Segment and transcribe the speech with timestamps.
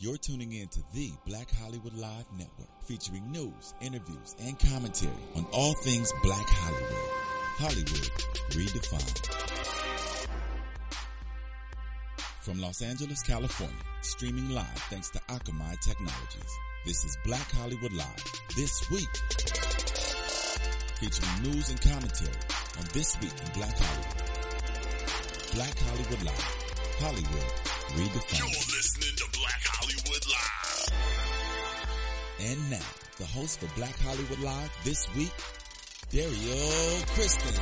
[0.00, 5.44] You're tuning in to the Black Hollywood Live Network, featuring news, interviews, and commentary on
[5.50, 7.10] all things Black Hollywood.
[7.58, 8.08] Hollywood
[8.50, 9.26] redefined.
[12.42, 16.52] From Los Angeles, California, streaming live thanks to Akamai Technologies.
[16.86, 18.24] This is Black Hollywood Live.
[18.54, 19.16] This week,
[21.00, 22.38] featuring news and commentary
[22.78, 24.22] on This Week in Black Hollywood.
[25.54, 26.68] Black Hollywood Live.
[27.00, 27.50] Hollywood
[27.96, 28.38] redefined.
[28.38, 29.07] You're listening
[32.40, 32.78] And now,
[33.18, 35.32] the host for Black Hollywood Live this week,
[36.10, 37.54] Dario Kristen.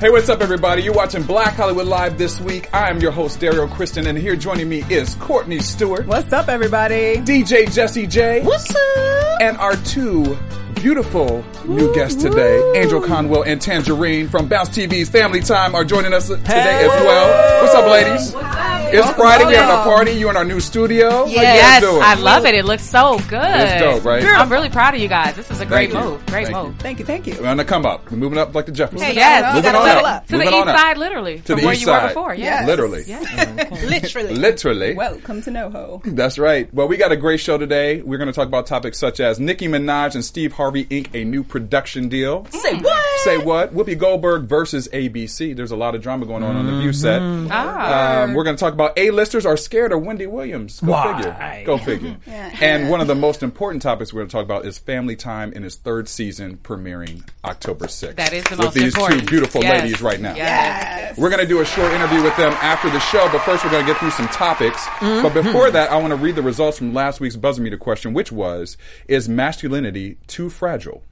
[0.00, 0.82] Hey, what's up, everybody?
[0.82, 2.72] You're watching Black Hollywood Live this week.
[2.74, 6.48] I am your host, Dario Kristen, and here joining me is Courtney Stewart, What's up,
[6.48, 7.16] everybody?
[7.18, 9.42] DJ Jesse J, What's up?
[9.42, 10.36] and our two
[10.74, 16.14] beautiful new guests today, Angell Conwell and Tangerine from Bounce TV's Family Time, are joining
[16.14, 17.62] us today as well.
[17.62, 18.71] What's up, ladies?
[18.94, 19.44] It's Friday.
[19.44, 20.12] We're having a party.
[20.12, 21.10] You're in our new studio.
[21.10, 21.82] How Yes.
[21.84, 22.54] I love it.
[22.54, 23.40] It looks so good.
[23.42, 24.22] It's dope, right?
[24.24, 25.34] I'm really proud of you guys.
[25.34, 26.10] This is a great Thank you.
[26.10, 26.26] move.
[26.26, 26.76] Great Thank move.
[26.78, 27.36] Thank you, thank you.
[27.40, 28.10] We're on the come up.
[28.10, 29.02] We're moving up like the Jeffersons.
[29.02, 30.26] Hey, yes, Moving on the- up.
[30.28, 30.76] To the east on up.
[30.78, 32.02] side, literally, To from the where east you side.
[32.02, 32.34] were before.
[32.34, 32.42] Yes.
[32.42, 32.66] Yes.
[32.66, 33.04] Literally.
[33.06, 33.82] Yes.
[33.84, 34.34] Literally.
[34.34, 34.94] Literally.
[34.94, 36.02] Welcome to NoHo.
[36.04, 36.72] That's right.
[36.74, 38.02] Well, we got a great show today.
[38.02, 41.14] We're going to talk about topics such as Nicki Minaj and Steve Harvey Inc.
[41.14, 42.46] a new production deal.
[42.50, 43.20] Say what?
[43.20, 43.74] Say what?
[43.74, 45.56] Whoopi Goldberg versus ABC.
[45.56, 47.20] There's a lot of drama going on on the View set.
[47.22, 48.22] Ah.
[48.22, 50.80] Um, we're going to talk about A-listers are scared of Wendy Williams.
[50.80, 51.16] Go Why?
[51.16, 51.64] figure.
[51.64, 52.16] Go figure.
[52.62, 55.52] And one of the most important topics we're going to talk about is Family Time
[55.52, 58.16] in its third season premiering October 6th.
[58.16, 59.20] That is the With most these important.
[59.20, 59.82] two beautiful Yes.
[59.82, 60.34] ladies right now.
[60.34, 61.18] Yes.
[61.18, 63.70] We're going to do a short interview with them after the show, but first we're
[63.70, 64.80] going to get through some topics.
[64.86, 65.22] Mm-hmm.
[65.22, 68.14] But before that, I want to read the results from last week's buzzer meter question,
[68.14, 68.76] which was,
[69.08, 71.02] is masculinity too fragile?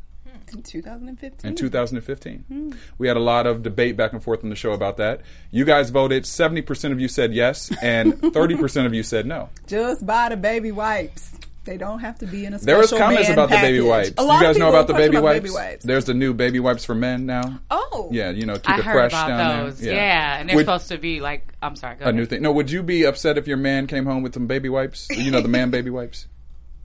[0.54, 1.48] In 2015.
[1.50, 2.44] in 2015.
[2.48, 2.72] Hmm.
[2.98, 5.20] We had a lot of debate back and forth on the show about that.
[5.50, 9.48] You guys voted, 70% of you said yes, and 30% of you said no.
[9.66, 11.32] Just buy the baby wipes.
[11.64, 13.80] They don't have to be in a special There was comments man about the baby
[13.80, 14.12] wipes.
[14.16, 15.40] A You guys of know about the baby about wipes?
[15.42, 15.84] baby wipes.
[15.84, 17.60] There's the new baby wipes for men now.
[17.70, 18.08] Oh.
[18.10, 19.78] Yeah, you know, keep I it heard fresh about down those.
[19.78, 19.94] there.
[19.94, 20.38] Yeah.
[20.40, 21.46] and they're Would- supposed to be like.
[21.62, 21.96] I'm sorry.
[21.96, 22.40] Go a new thing.
[22.40, 25.06] No, would you be upset if your man came home with some baby wipes?
[25.10, 26.26] You know, the man baby wipes?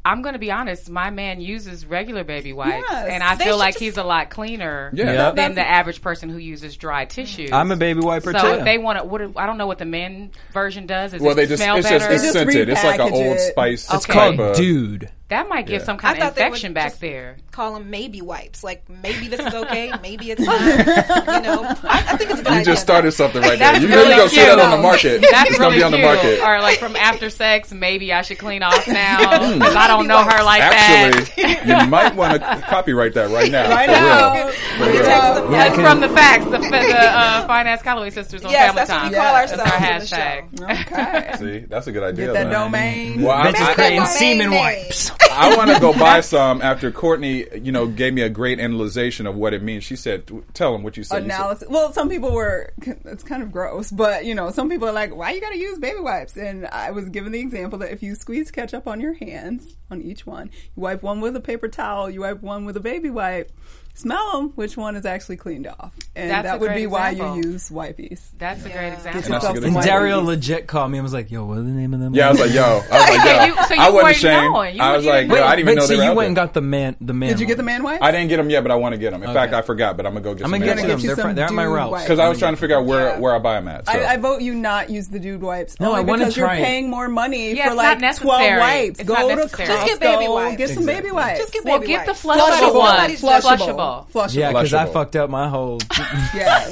[0.06, 0.88] I'm going to be honest.
[0.90, 3.08] My man uses regular baby wipes, Yes.
[3.10, 5.12] and I feel like just- he's a lot cleaner Yeah.
[5.12, 5.36] Yep.
[5.36, 7.50] than the average person who uses dry tissue.
[7.52, 8.48] I'm a baby wiper so too.
[8.60, 11.14] if they want to, what, I don't know what the men version does.
[11.16, 11.98] Is Well, it they just, smell it's better?
[12.00, 12.70] just, it's Just scented.
[12.70, 13.86] It's like an old spice.
[13.86, 15.10] It's it's called of- dude.
[15.30, 15.86] That might give Yeah.
[15.86, 17.38] some kind I of thought they would infection back just- there.
[17.52, 18.64] Call them maybe wipes.
[18.66, 20.60] Like maybe this is okay, maybe it's not.
[20.62, 22.66] you know, I, I think it's a good You idea.
[22.66, 23.80] just started something right there.
[23.80, 24.48] You really really go see cute.
[24.48, 25.22] that on the market.
[25.32, 26.42] That's it's really gonna be on the market.
[26.42, 30.22] Or like from after sex, maybe I should clean off now because I don't know
[30.24, 31.14] her like that.
[31.16, 33.70] Actually, you might want to copyright that right now.
[33.70, 34.34] Right for now.
[34.36, 34.52] real.
[34.52, 35.06] For We real.
[35.06, 35.52] text them.
[35.52, 39.00] That's from the facts, the, the uh, finance Calloway sisters on Yes, Family that's what
[39.00, 39.10] Time.
[39.12, 39.52] we call Yes.
[39.52, 40.10] ourselves.
[40.10, 40.82] That's our in the hashtag.
[40.82, 41.60] Okay.
[41.62, 42.26] See, that's a good idea.
[42.28, 43.22] Get that domain.
[43.22, 45.12] Well, I, Bitches I, creating semen wipes.
[45.32, 49.28] I want to go buy some after Courtney, you know, gave me a great analyzation
[49.28, 49.84] of what it means.
[49.84, 51.68] She said, "Tell them what you said." You said- analysis.
[51.70, 52.74] Well, some people were.
[53.06, 55.58] It's kind of gross, but you know, some people are like, "Why you got to
[55.58, 59.02] use baby wipes?" And I was given the example that if you squeeze ketchup on
[59.02, 62.66] your hands on each one, you wipe one with a paper towel, you wipe one
[62.66, 63.52] with a baby wipe.
[63.96, 64.50] Smell them.
[64.56, 65.94] Which one is actually cleaned off?
[66.16, 68.22] And That's that would great be why you use wipies.
[68.38, 69.22] That's a great example.
[69.22, 69.82] That's a yourself And.
[69.82, 72.28] Dario legit called me and was like, "Yo, what are the name of them?" Yeah,
[72.28, 74.76] I was like, "Yo," I was like, "Yo," So you- so you I wasn't ashamed.
[74.76, 75.44] You I was like, "Yo.
[75.44, 76.96] I didn't even Wait, know so they were you out went and got the man,
[77.02, 77.30] the man.
[77.30, 78.02] Did you get the man wipe?
[78.02, 79.24] I didn't get them yet, but I want to get them.
[79.24, 80.54] In fact, I forgot, but I'm gonna go get some.
[80.54, 80.68] I'm some.
[80.68, 80.90] gonna get them.
[80.90, 80.98] you them.
[80.98, 81.92] get you They're, some they're on my route.
[81.92, 82.04] wipes.
[82.06, 83.88] Because I was trying to figure out where where I buy them at.
[83.88, 85.80] I, I vote you not use the dude wipes.
[85.80, 88.60] No, I wanna because you're paying more money Yeah, for not like twelve necessary.
[88.60, 89.04] wipes.
[89.04, 89.36] Go to.
[89.46, 90.58] Costco, Just get baby wipes.
[90.58, 91.40] Get some baby wipes.
[91.40, 91.80] Just get baby wipes.
[91.80, 93.42] Well, baby get the flushable Flushable.
[93.42, 93.85] Flushable.
[93.86, 94.12] Flushable.
[94.12, 94.34] Flushable.
[94.36, 94.94] Yeah, because I Flushable.
[94.94, 95.80] fucked up my whole
[96.34, 96.72] Yes.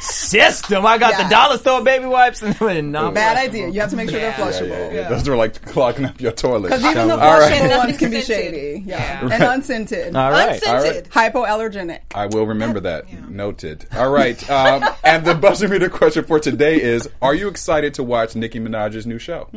[0.00, 0.84] system.
[0.86, 1.22] I got Yes.
[1.24, 3.48] the dollar store baby wipes and then not Bad flushable.
[3.48, 3.68] idea.
[3.68, 4.36] You have to make sure Yeah.
[4.36, 4.92] they're Yeah, flushable.
[4.94, 5.08] yeah, yeah.
[5.08, 6.68] Those are like clogging up your toilet.
[6.70, 7.52] Because even the All right.
[7.52, 8.54] flushable And ones can be unscented.
[8.54, 8.82] shady.
[8.86, 8.96] Yeah.
[9.26, 9.34] Yeah.
[9.34, 10.16] And unscented.
[10.16, 10.52] All right.
[10.62, 11.10] Unscented.
[11.10, 12.00] Hypoallergenic.
[12.14, 13.04] I will remember that.
[13.30, 13.86] Noted.
[13.96, 14.50] All right.
[14.50, 18.60] Um, and the buzzer meter question for today is: Are you excited to watch Nicki
[18.60, 19.48] Minaj's new show?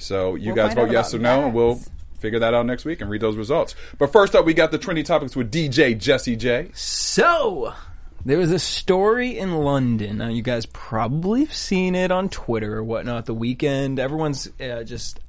[0.00, 1.80] So you We'll guys find vote out yes or about no, and we'll
[2.24, 3.74] figure that out next week and read those results.
[3.98, 6.70] But first up, we got the trendy topics with DJ Jesse J.
[6.72, 7.74] So,
[8.24, 10.16] there was a story in London.
[10.16, 13.26] Now, you guys probably have seen it on Twitter or whatnot.
[13.26, 15.20] The weekend, everyone's uh, just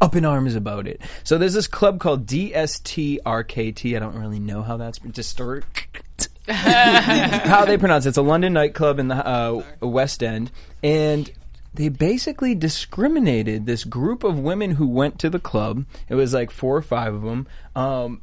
[0.00, 1.00] up in arms about it.
[1.22, 3.94] So, there's this club called DSTRKT.
[3.94, 5.62] I don't really know how that's distor-
[6.48, 8.08] how they pronounce it.
[8.08, 10.50] It's a London nightclub in the uh, West End,
[10.82, 11.30] and
[11.74, 15.84] they basically discriminated this group of women who went to the club.
[16.08, 17.46] It was like four or five of them.
[17.76, 18.22] Um,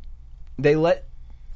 [0.57, 1.07] they let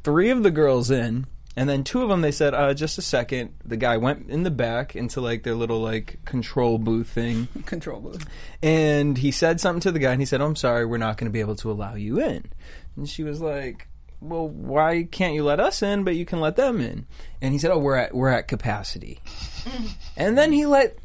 [0.03, 1.27] three of the girls in
[1.57, 3.53] And then two of them, they said, uh, just a second.
[3.65, 7.49] The guy went in the back into like their little like control booth thing.
[7.65, 8.25] Control booth.
[8.63, 11.17] And he said something to the guy, and he said, oh, "I'm sorry, we're not
[11.17, 12.45] going to be able to allow you in."
[12.95, 13.89] And she was like,
[14.21, 17.05] "Well, why can't you let us in, but you can let them in?"
[17.41, 19.19] And he said, "Oh, we're at we're at capacity."
[20.15, 20.97] and then he let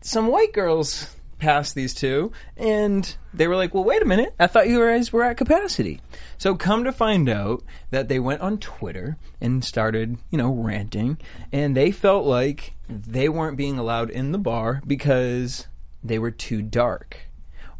[0.00, 4.34] some white girls past these two, and they were like, "Well, wait a minute!
[4.38, 6.00] I thought you guys were at capacity."
[6.38, 11.18] So come to find out that they went on Twitter and started, you know, ranting,
[11.52, 15.66] and they felt like they weren't being allowed in the bar because
[16.02, 17.18] they were too dark,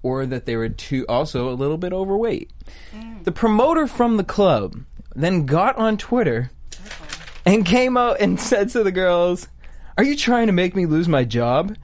[0.02, 2.50] or that they were too also a little bit overweight.
[2.94, 3.24] Mm.
[3.24, 4.82] The promoter from the club
[5.14, 6.50] then got on Twitter
[7.44, 9.48] and came out and said to the girls,
[9.96, 11.76] "Are you trying to make me lose my job?"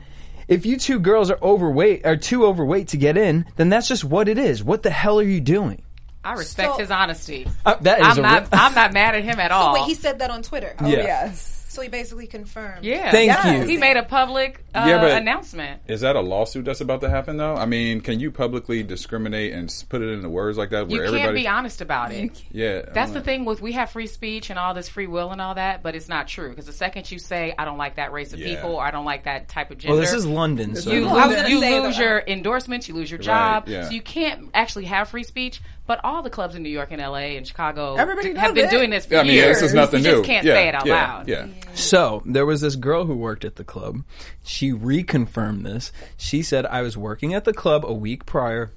[0.53, 4.05] If you two girls are overweight, are too overweight to get in, then that's just
[4.05, 4.63] what it is.
[4.63, 5.81] What the hell are you doing?
[6.23, 7.49] I respect So- his honesty.
[7.67, 8.43] Uh, that is I'm a not.
[8.43, 9.75] re- I'm not mad at him at all.
[9.75, 10.75] Wait, he said that on Twitter.
[10.79, 11.03] Oh, Yeah.
[11.03, 11.52] yes.
[11.73, 12.85] So he basically confirmed.
[12.85, 13.11] yeah.
[13.11, 13.63] Thank Yes.
[13.63, 13.69] you.
[13.69, 15.81] He made a public uh, Yeah, but- announcement.
[15.89, 17.55] Is that a lawsuit that's about to happen though?
[17.55, 21.07] I mean, can you publicly discriminate and put it into words like that You where
[21.07, 21.43] can't everybody?
[21.43, 22.43] be honest about it.
[22.51, 25.07] yeah, That's I'm the like- thing with we have free speech and all this free
[25.07, 27.79] will and all that, but it's not true because the second you say I don't
[27.79, 28.55] like that race of Yeah.
[28.55, 30.99] people or I don't like that type of gender, well, this is London, so you,
[30.99, 33.85] is lose, I was gonna you lose your endorsements, you lose your job, yeah.
[33.85, 35.63] so you can't actually have free speech.
[35.87, 38.67] But all the clubs in New York and LA and Chicago Everybody d- have been
[38.67, 38.71] it.
[38.71, 39.57] doing this for Yeah, I mean, years.
[39.61, 40.17] this is nothing you new.
[40.19, 41.29] just can't yeah, say it out yeah, loud.
[41.29, 41.47] Yeah.
[41.75, 44.05] So there was this girl who worked at the club.
[44.45, 45.91] She reconfirmed this.
[46.17, 48.71] She said, I was working at the club a week prior.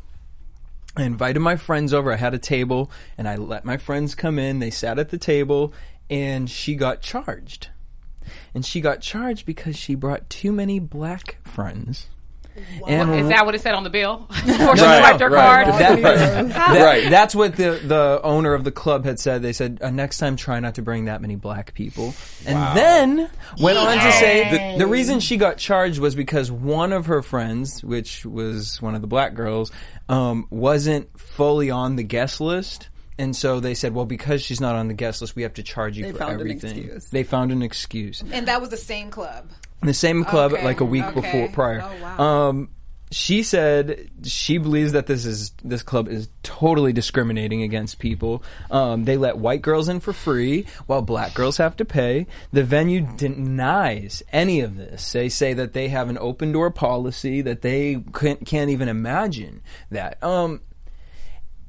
[0.97, 2.11] I invited my friends over.
[2.11, 4.59] I had a table and I let my friends come in.
[4.59, 5.73] They sat at the table
[6.09, 7.69] and she got charged.
[8.55, 12.07] And she got charged because she brought too many black friends.
[12.87, 14.27] And Is that what it said on the bill?
[14.47, 15.65] or Right, swiped her right.
[15.65, 15.67] card?
[15.79, 16.01] that,
[16.49, 17.09] that- Right.
[17.09, 19.41] That's what the the owner of the club had said.
[19.41, 22.13] They said uh, next time try not to bring that many black people.
[22.45, 23.29] And then
[23.59, 27.21] went on to say that the reason she got charged was because one of her
[27.21, 29.71] friends, which was one of the black girls,
[30.09, 32.89] um, wasn't fully on the guest list.
[33.17, 35.63] And so they said, well, because she's not on the guest list, we have to
[35.63, 36.77] charge you They for found an everything.
[36.77, 37.09] excuse.
[37.11, 38.21] They found an excuse.
[38.31, 39.49] And that was the same club.
[39.85, 41.21] The same club Okay, like a week okay.
[41.21, 41.81] before prior.
[41.83, 42.49] Oh, wow.
[42.49, 42.69] Um,
[43.11, 48.43] she said she believes that this is this club is totally discriminating against people.
[48.71, 52.27] Um, they let white girls in for free while black girls have to pay.
[52.51, 55.11] The venue denies any of this.
[55.11, 59.61] They say that they have an open door policy that they can't, can't even imagine
[59.91, 60.21] that.
[60.23, 60.61] Um,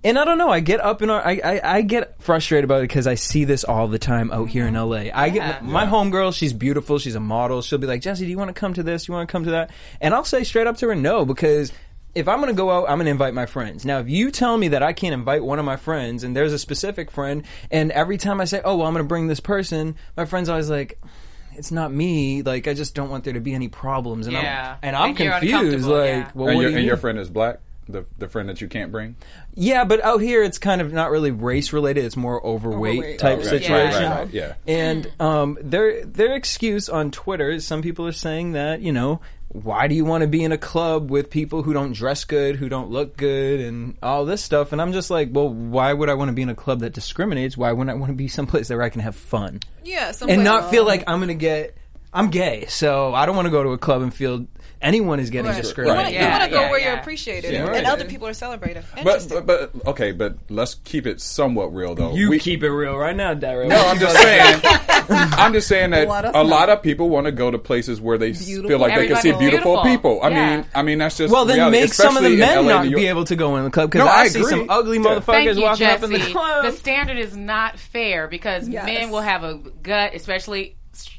[0.06, 0.50] and I don't know.
[0.50, 3.64] I get up and I, I, I get frustrated about it because I see this
[3.64, 5.06] all the time out here in LA.
[5.12, 6.32] I get my homegirl.
[6.34, 6.98] She's beautiful.
[6.98, 7.60] She's a model.
[7.62, 9.08] She'll be like, Jesse, do you want to come to this?
[9.08, 9.70] You want to come to that?
[10.00, 11.72] And I'll say straight up to her, no, because
[12.14, 13.84] if I'm going to go out, I'm going to invite my friends.
[13.84, 16.52] Now, if you tell me that I can't invite one of my friends, and there's
[16.52, 19.40] a specific friend, and every time I say, oh, well, I'm going to bring this
[19.40, 20.98] person, my friend's always like.
[21.58, 22.42] It's not me.
[22.42, 24.72] Like I just don't want there to be any problems, and Yeah.
[24.72, 25.54] I'm and I'm And you're confused.
[25.54, 26.30] uncomfortable, Like, yeah.
[26.34, 27.00] well, and, what your, you and your mean?
[27.00, 27.60] friend is black.
[27.88, 29.14] The the friend that you can't bring.
[29.54, 32.04] Yeah, but out here it's kind of not really race related.
[32.04, 33.18] It's more overweight, Overweight.
[33.20, 34.02] type Oh, right, situation.
[34.02, 34.54] Right, right, yeah.
[34.66, 39.20] And um, their their excuse on Twitter is some people are saying that you know
[39.48, 42.56] why do you want to be in a club with people who don't dress good,
[42.56, 44.72] who don't look good, and all this stuff?
[44.72, 46.92] And I'm just like, well, why would I want to be in a club that
[46.92, 47.56] discriminates?
[47.56, 50.70] Why wouldn't I want to be someplace where I can have fun Yeah, and not
[50.70, 51.76] feel like I'm gonna get
[52.12, 54.46] I'm gay, so I don't want to go to a club and feel
[54.82, 55.64] anyone is getting Right.
[55.76, 57.85] You want to Yeah, go yeah, where you're appreciated Yeah, and right.
[57.85, 58.85] other people are celebrated.
[59.02, 62.14] But, but but okay, but let's keep it somewhat real though.
[62.14, 63.68] You We- keep it real right now, Daryl.
[63.68, 64.61] No, I'm just saying.
[65.09, 68.00] I'm just saying that Let us a lot of people want to go to places
[68.00, 68.68] where they Beautiful.
[68.71, 69.83] feel like they can see beautiful, beautiful.
[69.85, 70.21] people.
[70.23, 70.56] I Yeah.
[70.56, 72.95] mean, I mean that's just Well, then reality, make some of the men LA, not
[72.95, 75.25] be able to go in the club because No, I, I see some ugly motherfuckers
[75.25, 76.64] Thank you, walking up in the club.
[76.64, 80.76] The standard is not fair because men will have a gut, especially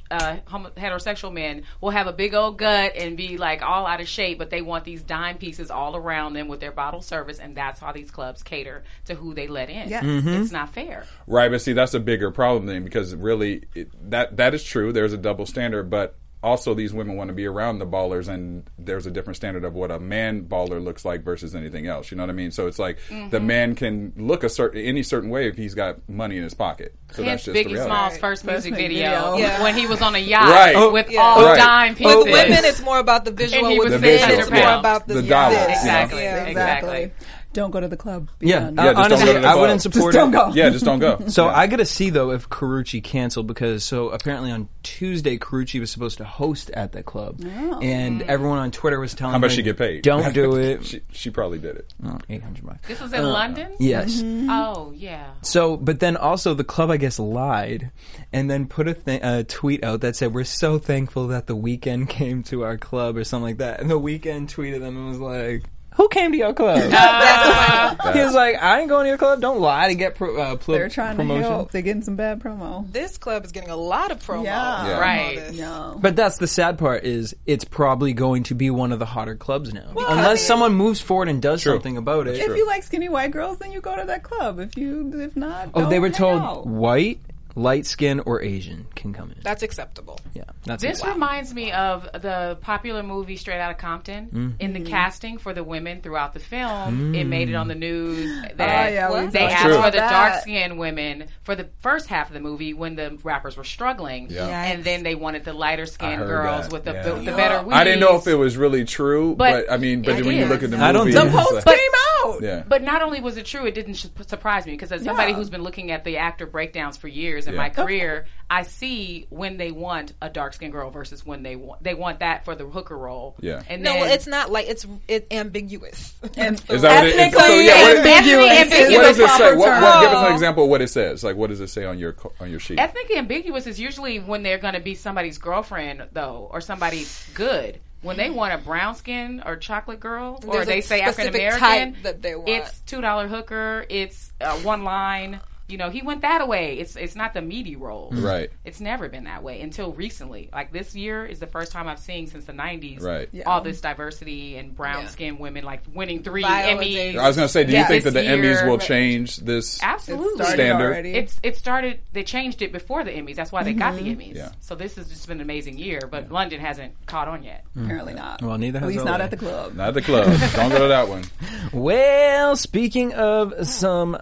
[0.10, 4.08] uh, heterosexual men will have a big old gut and be like all out of
[4.08, 7.56] shape, but they want these dime pieces all around them with their bottle service, and
[7.56, 9.90] that's how these clubs cater to who they let in.
[9.90, 10.04] Yes.
[10.04, 10.30] Mm-hmm.
[10.30, 11.06] It's not fair.
[11.26, 14.94] Right, but see, that's a bigger problem then because really it, that that is true.
[14.94, 18.70] There's a double standard, but also these women want to be around the ballers, and
[18.78, 22.12] there's a different standard of what a man baller looks like versus anything else.
[22.12, 22.52] You know what I mean?
[22.52, 23.30] So it's like Mm-hmm.
[23.30, 26.54] the man can look a certain any certain way if he's got money in his
[26.54, 26.96] pocket.
[27.12, 27.90] So Hence that's just the Biggie reality.
[27.90, 28.22] Smalls' Right.
[28.22, 29.38] first First music music video, video.
[29.38, 29.64] Yeah.
[29.64, 30.76] when he was on a yacht Right.
[30.76, 31.22] Oh, with Yeah.
[31.22, 31.58] all Right.
[31.58, 32.16] dime pieces.
[32.16, 33.66] With women, it's more about the visual.
[33.66, 35.78] And he was The men, it's more about the, The dollars, this.
[35.80, 36.46] Exactly, Yeah.
[36.46, 37.04] exactly.
[37.04, 37.12] Exactly.
[37.58, 38.30] Don't go to the club.
[38.40, 39.60] Yeah, beyond- uh, Yeah, just don't honestly, go I club.
[39.62, 40.38] wouldn't Just support don't it.
[40.38, 40.48] go.
[40.54, 41.20] Yeah, just don't go.
[41.28, 41.58] So Yeah.
[41.58, 45.90] I got to see though if Karrueche canceled because so apparently on Tuesday Karrueche was
[45.90, 47.42] supposed to host at the club,
[47.82, 50.04] and everyone on Twitter was telling How much she get paid?
[50.04, 50.86] Don't do it.
[50.86, 51.94] she, she probably did it.
[52.30, 52.88] Eight hundred bucks.
[52.88, 53.74] This was in London.
[53.80, 54.22] Yes.
[54.24, 55.32] Oh yeah.
[55.42, 57.92] So, but then also the club, I guess, lied
[58.32, 61.56] and then put a, th- a tweet out that said, "We're so thankful that the
[61.56, 63.80] Weeknd came to our club" or something like that.
[63.82, 65.64] And the Weeknd tweeted them and was like.
[65.98, 66.78] Who came to your club?
[68.14, 69.42] he was like, "I ain't going to your club.
[69.42, 71.72] Don't lie to get pro- uh, pl- They're trying promotion." to help.
[71.72, 72.92] They're getting some bad promo.
[72.92, 74.44] This club is getting a lot of promo.
[74.44, 74.88] Yeah.
[74.88, 75.00] Yeah.
[75.00, 75.38] Right.
[75.40, 75.58] all this.
[75.58, 75.98] No.
[76.00, 79.36] But that's the sad part is it's probably going to be one of the hotter
[79.36, 81.74] clubs now, unless someone moves forward and does True.
[81.74, 82.38] something about it.
[82.38, 84.60] If you like skinny white girls, then you go to that club.
[84.60, 86.68] If you, if not, Oh, they don't were told out.
[86.68, 87.20] white,
[87.58, 89.38] light skin, or Asian can come in.
[89.42, 90.20] That's acceptable.
[90.34, 91.08] yeah, that's This it.
[91.08, 94.26] reminds me of the popular movie Straight Outta Compton.
[94.28, 94.50] Mm-hmm.
[94.60, 98.42] In the casting for the women throughout the film, it made it on the news
[98.56, 102.08] that Oh, yeah, they talked asked about for the dark skinned women for the first
[102.08, 104.48] half of the movie when the rappers were struggling, Yeah.
[104.48, 107.04] and then they wanted the lighter skinned girls that, with the, yeah.
[107.04, 107.66] the, the better.
[107.74, 110.36] I didn't know if it was really true, but, But I mean, but it when
[110.38, 112.07] you look at the movie, I don't think- The post like- came out.
[112.42, 115.32] Yeah, But not only was it true, it didn't sh- surprise me because as somebody
[115.32, 115.38] Yeah.
[115.38, 117.60] who's been looking at the actor breakdowns for years in Yeah.
[117.62, 121.84] my career, I see when they want a dark skinned girl versus when they want
[121.84, 123.36] they want that for the hooker role.
[123.42, 123.62] Yeah.
[123.68, 126.14] and No, then, it's not like it's it ambiguous.
[126.38, 127.20] And Is that what it is?
[127.20, 128.52] ethnically So, yeah, what is- ambiguous.
[128.52, 129.56] Ethnically is what does it say?
[129.56, 131.24] What, what, give us an example of what it says.
[131.24, 132.80] Like, what does it say on your on your sheet?
[132.80, 137.80] ethnically ambiguous is usually when they're going to be somebody's girlfriend though, or somebody good.
[138.02, 141.98] When they want a brown skin or chocolate girl, or There's they say African American,
[142.04, 142.50] that they want.
[142.50, 143.86] it's two dollar hooker.
[143.90, 145.40] It's uh, one line.
[145.68, 146.78] You know, he went that away.
[146.80, 148.14] It's it's not the meaty roles.
[148.14, 148.26] Mm-hmm.
[148.26, 148.50] Right.
[148.64, 150.50] It's never been that way until recently.
[150.54, 153.02] Like this year is the first time I've seen since the '90s.
[153.02, 153.28] Right.
[153.34, 153.44] Yeah.
[153.46, 155.10] All this diversity and brown Yeah.
[155.10, 156.94] skinned women like winning three Viola Emmys.
[156.94, 157.22] Davis.
[157.22, 157.88] I was going to say, do you Yeah.
[157.88, 159.82] think that the This Emmys will change this?
[159.84, 160.36] Absolutely.
[160.36, 160.86] Started Standard.
[160.86, 161.12] already.
[161.16, 162.00] It's it started.
[162.14, 163.36] They changed it before the Emmys.
[163.36, 164.22] That's why they got the mm-hmm.
[164.22, 164.36] Emmys.
[164.36, 164.52] Yeah.
[164.62, 166.00] So this has just been an amazing year.
[166.10, 167.66] But London hasn't caught on yet.
[167.72, 167.84] Mm-hmm.
[167.86, 168.42] apparently not.
[168.42, 169.76] Well, neither At has least not at the club.
[169.76, 170.28] Not at the club.
[170.56, 171.24] Don't go to that one.
[171.74, 174.18] Well, speaking of some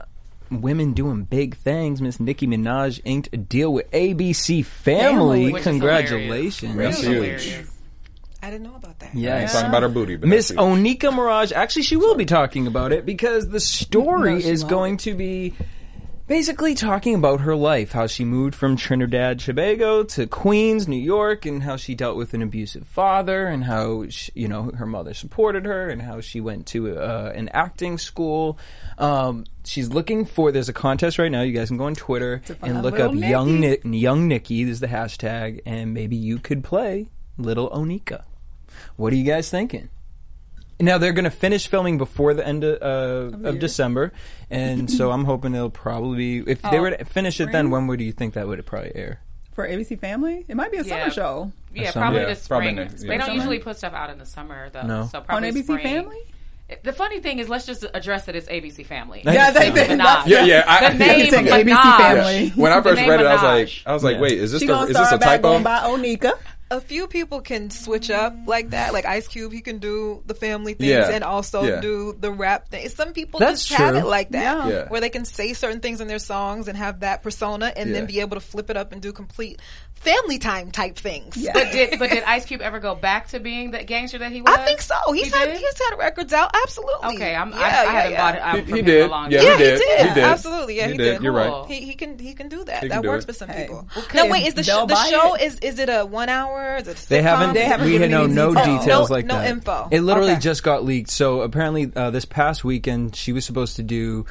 [0.51, 5.45] women doing big things, Miss Nicki Minaj inked a deal with ABC Family.
[5.45, 5.61] Family.
[5.61, 6.75] Congratulations.
[6.75, 7.13] That's huge.
[7.13, 7.71] hilarious.
[8.43, 9.15] I didn't know about that.
[9.15, 9.53] Yeah, I ain't Yes.
[9.53, 10.51] talking about her booty, but Miss.
[10.51, 14.69] Onika Maraj, actually, she will be talking about it because the story No, is won't.
[14.69, 15.53] going to be
[16.27, 21.45] basically talking about her life, how she moved from Trinidad, Tobago to Queens, New York,
[21.45, 25.13] and how she dealt with an abusive father, and how she, you know her mother
[25.13, 28.57] supported her, and how she went to uh, an acting school.
[28.97, 30.51] Um, she's looking for.
[30.51, 31.41] There's a contest right now.
[31.41, 33.87] You guys can go on Twitter and look up young Nikki.
[33.89, 34.61] Nick, young Nikki.
[34.63, 38.23] Is the hashtag, and maybe you could play little Onika.
[38.95, 39.89] What are you guys thinking?
[40.79, 44.11] Now they're going to finish filming before the end of, uh, of December,
[44.49, 47.45] and so I'm hoping it'll probably if they Oh, were to finish it.
[47.45, 47.71] Then spring?
[47.71, 49.21] when would you think that would probably air?
[49.53, 50.99] For ABC Family, it might be a Yeah.
[51.03, 51.51] summer show.
[51.73, 52.03] Yeah, summer?
[52.07, 52.75] probably Yeah, the probably spring.
[52.75, 53.33] next- They don't Summer?
[53.35, 54.81] usually put stuff out in the summer though.
[54.81, 55.07] No.
[55.09, 55.83] So On probably ABC spring.
[55.83, 56.17] Family?
[56.83, 59.21] The funny thing is, let's just address that it's ABC Family.
[59.23, 59.97] Yeah, they, Nicki they, Minaj.
[59.97, 60.63] that's Yeah, yeah.
[60.67, 61.63] I, The name take Minaj.
[61.63, 62.49] ABC Family.
[62.55, 64.21] When I The first name read it, I was like, I was like, Yeah.
[64.21, 65.41] wait, is this She the, gonna is this a start back typo?
[65.51, 66.33] going by Onika.
[66.75, 68.91] A few people can switch up like that.
[68.91, 71.09] Like Ice Cube, he can do the family things Yeah.
[71.09, 71.79] and also Yeah.
[71.79, 72.89] do the rap thing.
[72.89, 74.67] Some people That's just have it like that, Yeah.
[74.67, 74.87] Yeah.
[74.89, 77.93] where they can say certain things in their songs and have that persona, and Yeah.
[77.95, 79.61] then be able to flip it up and do complete
[80.05, 81.35] family time type things.
[81.35, 81.51] Yeah.
[81.53, 84.41] But did but did Ice Cube ever go back to being the gangster that he
[84.41, 84.53] was?
[84.55, 84.95] I think so.
[85.11, 85.57] He's He had did?
[85.57, 86.55] he's had records out.
[86.63, 87.15] Absolutely.
[87.15, 88.17] Okay, I'm, Yeah, I, I yeah, haven't yeah.
[88.17, 89.09] bought it out He- he did.
[89.09, 89.47] long Yeah, time.
[89.47, 89.79] Yeah, he he did.
[89.79, 90.07] did.
[90.07, 90.23] He did.
[90.23, 90.77] Absolutely.
[90.77, 91.03] Yeah, He he, did.
[91.15, 91.21] did.
[91.23, 91.65] You're right.
[91.67, 92.83] He, he can he can do that.
[92.83, 93.27] He can that do works it.
[93.27, 93.63] for some Hey.
[93.63, 93.87] people.
[93.97, 95.41] Okay, Now wait, is the they'll sh- the show it.
[95.41, 96.77] is is it a one hour?
[96.77, 97.53] Is it They haven't.
[97.53, 98.79] They haven't we given know no details.
[98.81, 99.87] details No- like no info.
[99.91, 101.09] It literally just got leaked.
[101.09, 104.25] So apparently, uh, this past weekend, she was supposed to do.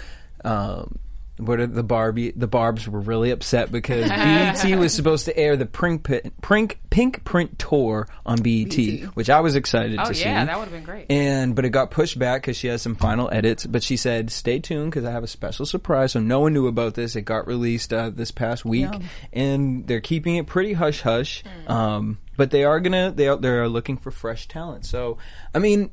[0.44, 0.98] Um,
[1.36, 2.30] what are the Barbie?
[2.30, 6.08] The Barbs were really upset because BET was supposed to air the Pink
[6.42, 8.74] Pink, Pink Print tour on BET,
[9.14, 10.22] which I was excited Oh to see.
[10.24, 11.06] yeah, that would have been great.
[11.10, 13.66] And but it got pushed back because she has some final edits.
[13.66, 16.66] But she said, "Stay tuned because I have a special surprise." So no one knew
[16.68, 17.16] about this.
[17.16, 19.02] It got released uh, this past week, Yum.
[19.32, 21.42] and they're keeping it pretty hush hush.
[21.66, 24.86] Um, but they are gonna they are, they are looking for fresh talent.
[24.86, 25.18] So
[25.54, 25.90] I mean,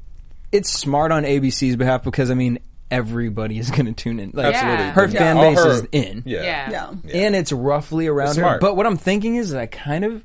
[0.51, 2.59] it's smart on ABC's behalf because I mean
[2.91, 4.31] everybody is gonna tune in.
[4.33, 4.85] Like, Absolutely.
[4.91, 5.19] her Yeah.
[5.19, 6.23] fan All base her- is in.
[6.25, 6.43] Yeah.
[6.43, 6.91] yeah.
[7.05, 7.15] Yeah.
[7.25, 8.41] And it's roughly around It's her.
[8.43, 8.61] smart.
[8.61, 10.23] But what I'm thinking is that I kind of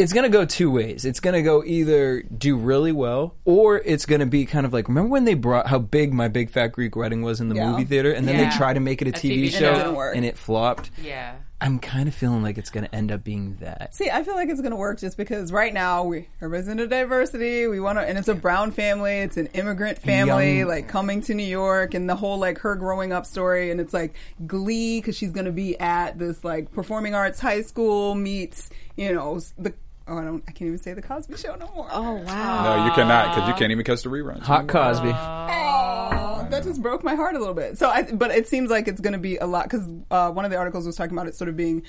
[0.00, 1.04] it's going to go two ways.
[1.04, 4.72] It's going to go either do really well or it's going to be kind of
[4.72, 7.56] like remember when they brought how big my big fat Greek wedding was in the
[7.56, 7.70] Yeah.
[7.70, 8.50] movie theater and then Yeah.
[8.50, 9.74] they tried to make it a, A TV, TV show show.
[9.94, 10.90] Didn't and it flopped.
[11.02, 11.34] Yeah.
[11.62, 13.94] I'm kind of feeling like it's going to end up being that.
[13.94, 16.88] See, I feel like it's going to work just because right now we are resident
[16.88, 17.66] diversity.
[17.66, 19.18] We want to, and it's a brown family.
[19.18, 22.76] It's an immigrant family, Young- like coming to New York, and the whole like her
[22.76, 23.70] growing up story.
[23.70, 24.14] And it's like
[24.46, 29.12] Glee because she's going to be at this like performing arts high school meets, you
[29.12, 29.74] know, the.
[30.10, 30.42] Oh, I don't.
[30.48, 31.86] I can't even say the Cosby Show no more.
[31.92, 32.76] Oh wow.
[32.76, 34.42] No, you cannot because you can't even catch the reruns.
[34.42, 35.10] Hot Cosby.
[35.10, 37.78] Oh, that just broke my heart a little bit.
[37.78, 40.44] So, I, but it seems like it's going to be a lot because uh, one
[40.44, 41.84] of the articles was talking about it sort of being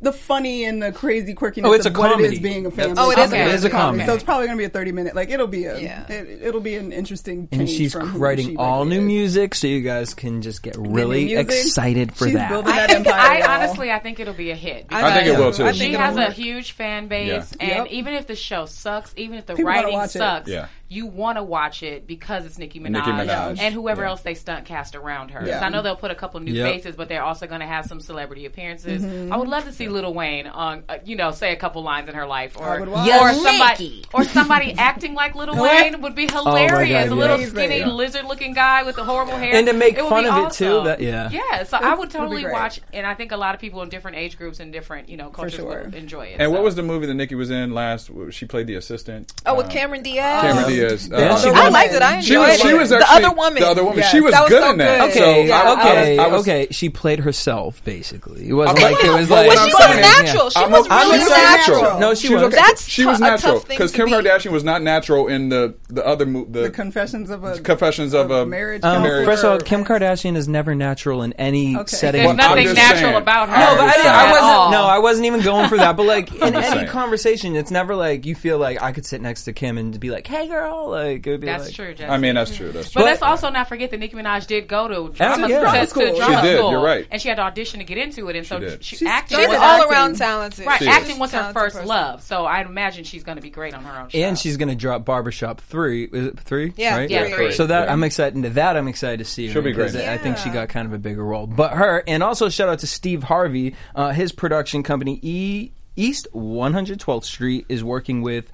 [0.00, 2.34] the funny and the crazy quirkiness Oh, it's of a what it comedy.
[2.34, 2.94] is being a family.
[2.98, 3.50] Oh, it is a comedy.
[3.50, 4.04] It is a comedy.
[4.06, 5.14] So it's probably going to be a thirty minute.
[5.14, 5.78] Like it'll be a.
[5.80, 6.06] Yeah.
[6.12, 7.48] It, it'll be an interesting.
[7.50, 9.04] And she's from who writing she all new is.
[9.06, 12.50] music, so you guys can just get really excited for She's that.
[12.50, 13.14] building that I, empire.
[13.14, 14.86] I honestly, I think it'll be a hit.
[14.90, 15.72] I think it will too.
[15.72, 17.66] She think it'll has a huge fan base, Yeah.
[17.66, 17.86] and Yep.
[17.92, 20.18] even if the show sucks, even if the People writing watch it.
[20.18, 20.66] sucks, Yeah.
[20.88, 23.58] You want to watch it because it's Nicki Minaj, Nicki Minaj.
[23.58, 24.08] and whoever Yeah.
[24.10, 25.44] else they stunt cast around her.
[25.44, 25.64] Yeah.
[25.64, 26.72] I know they'll put a couple new Yep.
[26.72, 29.02] faces, but they're also going to have some celebrity appearances.
[29.02, 29.32] Mm-hmm.
[29.32, 32.08] I would love to see Little Wayne on, uh, you know, say a couple lines
[32.08, 37.08] in her life, or or somebody or somebody acting like Little Wayne would be hilarious.
[37.08, 37.46] God, a little yeah.
[37.46, 37.88] skinny Yeah.
[37.88, 40.52] lizard-looking guy with the horrible hair, And to make It would fun be of it,
[40.52, 40.84] too, awesome.
[40.84, 41.30] that- yeah.
[41.30, 41.64] yeah.
[41.64, 44.38] So I would totally watch, and I think a lot of people in different age
[44.38, 45.84] groups and different, you know, cultures sure.
[45.86, 46.36] will enjoy it.
[46.40, 48.10] And what was the movie that Nicki was in last?
[48.30, 49.32] She played the assistant.
[49.44, 50.42] Oh, with Uh, Cameron Diaz.
[50.42, 50.75] Cameron Diaz.
[50.76, 52.02] Yeah, Uh, she I liked it.
[52.02, 52.60] I enjoyed She was.
[52.60, 52.76] She it.
[52.78, 53.62] was the other woman.
[53.62, 53.98] The other woman.
[53.98, 55.00] Yes, she was that was good so in that.
[55.00, 55.14] good.
[55.14, 56.66] So Okay, I- I was- okay, I was- okay.
[56.70, 58.48] She played herself basically.
[58.48, 58.92] It wasn't Okay.
[58.94, 60.50] like it was like what But she was saying is- natural.
[60.50, 61.82] She was I'm really natural.
[61.82, 62.00] natural.
[62.00, 62.42] No, she was.
[62.42, 62.52] was.
[62.54, 62.62] okay.
[62.62, 64.08] That's she was tou- natural because Kim.
[64.08, 68.14] Kardashian was not natural in the the other mo- the, The Confessions of a Confessions
[68.14, 68.82] of a marriage.
[68.82, 72.22] First of all, Kim Kardashian is never natural in any setting.
[72.22, 73.56] There's Well, nothing natural about her.
[73.58, 74.70] No, No, but I, At didn't, I wasn't.
[74.72, 75.96] No, I wasn't even going for that.
[75.96, 79.44] But like in any conversation, it's never like you feel like I could sit next
[79.44, 82.10] to Kim and be like, "Hey, girl," like it would be That's like, true, Jesse.
[82.10, 82.72] I mean, that's true.
[82.72, 83.08] That's But true.
[83.08, 85.58] let's also not forget that Nicki Minaj did go to drama, yeah.
[85.58, 86.02] to- Drama to school.
[86.14, 87.06] She did, school, you're right.
[87.10, 88.82] and she had to audition to get into it, and so did.
[88.84, 90.66] she, She's- acting She's was all around talented.
[90.66, 90.78] right.
[90.80, 91.18] She Acting is.
[91.18, 91.88] was her Talented first person.
[91.88, 94.08] love, so I imagine she's going to be great on her own.
[94.08, 94.18] Show.
[94.18, 96.04] And she's gonna drop Barbershop three.
[96.04, 96.72] Is it three?
[96.76, 97.10] Yeah, right?
[97.10, 97.52] Yeah, three.
[97.52, 97.92] So that Yeah.
[97.92, 98.76] I'm excited to that.
[98.76, 99.52] I'm excited to see her.
[99.52, 99.92] She'll be great.
[99.92, 101.46] because I think she got kind of a bigger role.
[101.46, 103.74] But her, and also shout out to Steve Harvey.
[103.94, 108.50] Uh, his production company, E East 112th Street, is working with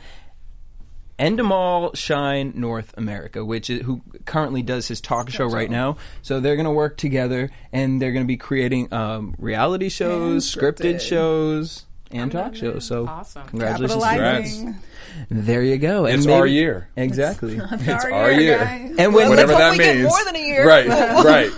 [1.22, 5.96] Endemol Shine North America, which is who currently does his talk show right now.
[6.22, 10.44] So they're going to work together, and they're going to be creating um, reality shows,
[10.50, 11.00] scripted scripted.
[11.00, 12.84] shows, and talk shows.
[12.86, 13.46] So Awesome.
[13.46, 14.58] congratulations!
[14.58, 14.76] to them.
[15.30, 16.06] There you go.
[16.06, 16.88] And It's maybe- our year.
[16.96, 17.60] Exactly.
[17.72, 18.58] It's our year.
[18.58, 18.94] guys.
[18.98, 20.08] And when Whatever Let's that hope we get means.
[20.08, 20.66] more than a year.
[20.66, 20.86] Right.
[21.24, 21.50] Right.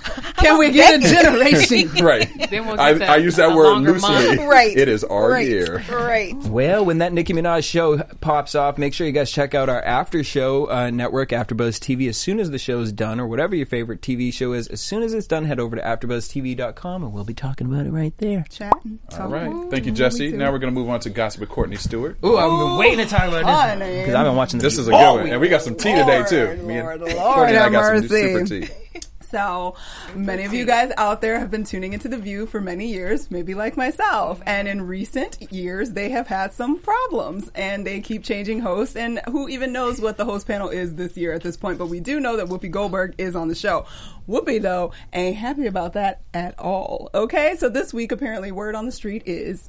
[0.45, 1.89] Can we get a generation?
[2.05, 2.51] right.
[2.51, 4.39] Then we'll I, get to I use that a word longer loosely.
[4.45, 4.77] Right.
[4.77, 5.47] It is our right.
[5.47, 5.83] year.
[5.89, 6.35] Right.
[6.35, 9.83] Well, when that Nicki Minaj show pops off, make sure you guys check out our
[9.83, 12.09] after show uh, network, AfterBuzz TV.
[12.09, 14.81] As soon as the show is done, or whatever your favorite TV show is, as
[14.81, 18.17] soon as it's done, head over to AfterBuzzTV.com, and we'll be talking about it right
[18.19, 18.45] there.
[18.51, 18.99] Chatting.
[19.19, 19.71] All right.
[19.71, 20.33] Thank you, Jesse.
[20.33, 22.19] Now we're going to move on to gossip with Courtney Stewart.
[22.25, 24.81] Ooh, I've been waiting to talk about this because I've been watching This this.
[24.81, 25.29] is a good one.
[25.31, 26.45] And we got some tea today, too.
[26.47, 28.67] Lord, Me and Lord, Courtney Lord and I have got some mercy.
[28.67, 29.01] super tea.
[29.35, 29.75] So
[30.15, 33.33] many of you guys out there have been tuning into The View for many years,
[33.33, 34.41] maybe like myself.
[34.47, 38.95] And in recent years, they have had some problems and they keep changing hosts.
[38.95, 41.79] And who even knows what the host panel is this year at this point?
[41.79, 43.87] But we do know that Whoopi Goldberg is on the show.
[44.29, 47.11] Whoopi, though, ain't happy about that at all.
[47.13, 49.69] Okay, so this week, apparently, word on the street is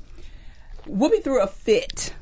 [0.88, 2.14] Whoopi threw a fit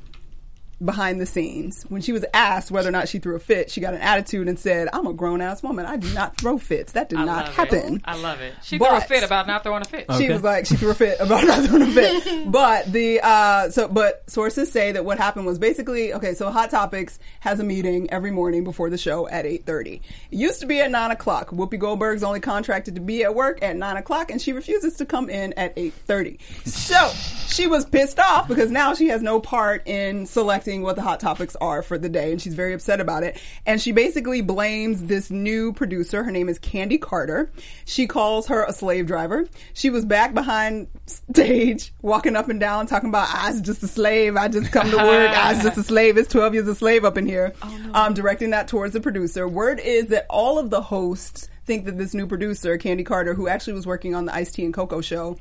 [0.84, 1.84] behind the scenes.
[1.90, 4.48] When she was asked whether or not she threw a fit, she got an attitude
[4.48, 5.86] and said, I'm a grown ass woman.
[5.86, 6.94] I do not throw fits.
[6.94, 7.96] That did I not happen.
[7.96, 8.02] It.
[8.06, 8.54] I love it.
[8.64, 10.06] She But- threw a fit about not throwing a fit.
[10.18, 12.48] She was like, she threw a fit about not throwing a fit.
[12.54, 16.70] But the, uh, so, but sources say that what happened was basically, okay, so Hot
[16.70, 19.96] Topics has a meeting every morning before the show at 8.30.
[19.96, 21.50] It used to be at 9 o'clock.
[21.50, 25.06] Whoopi Goldberg's only contracted to be at work at 9 o'clock and she refuses to
[25.06, 26.40] come in at 8.30.
[26.68, 27.10] So,
[27.48, 31.20] she was pissed off because now she has no part in selecting what the Hot
[31.20, 33.42] Topics are for the day and she's very upset about it.
[33.66, 36.24] And she basically blames this new producer.
[36.24, 37.52] Her name is Candi Carter.
[37.86, 39.48] She calls her a slave driver.
[39.74, 43.88] She was back behind stage walking up and down talking about I was just a
[43.88, 44.36] slave.
[44.36, 45.30] I just come to work.
[45.30, 46.18] I was just a slave.
[46.18, 47.54] It's 12 years a slave up in here.
[47.94, 49.48] Um, directing that towards the producer.
[49.48, 53.48] Word is that all of the hosts think that this new producer, Candi Carter, who
[53.48, 55.38] actually was working on the Ice-T and Coco show,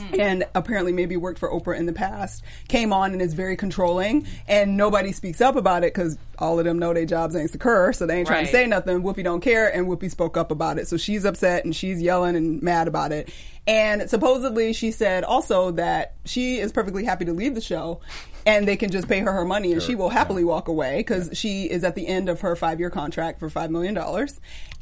[0.00, 0.20] Hmm.
[0.20, 4.26] and apparently maybe worked for Oprah in the past, came on and is very controlling,
[4.48, 7.92] and nobody speaks up about it because all of them know their jobs ain't secure,
[7.92, 9.02] so they ain't trying to say nothing.
[9.04, 12.34] Whoopi don't care, and Whoopi spoke up about it, so she's upset and she's yelling
[12.34, 13.32] and mad about it.
[13.66, 18.00] And supposedly she said also that she is perfectly happy to leave the show
[18.44, 21.30] and they can just pay her her money and she will happily walk away because
[21.32, 23.96] she is at the end of her five year contract for $5 million.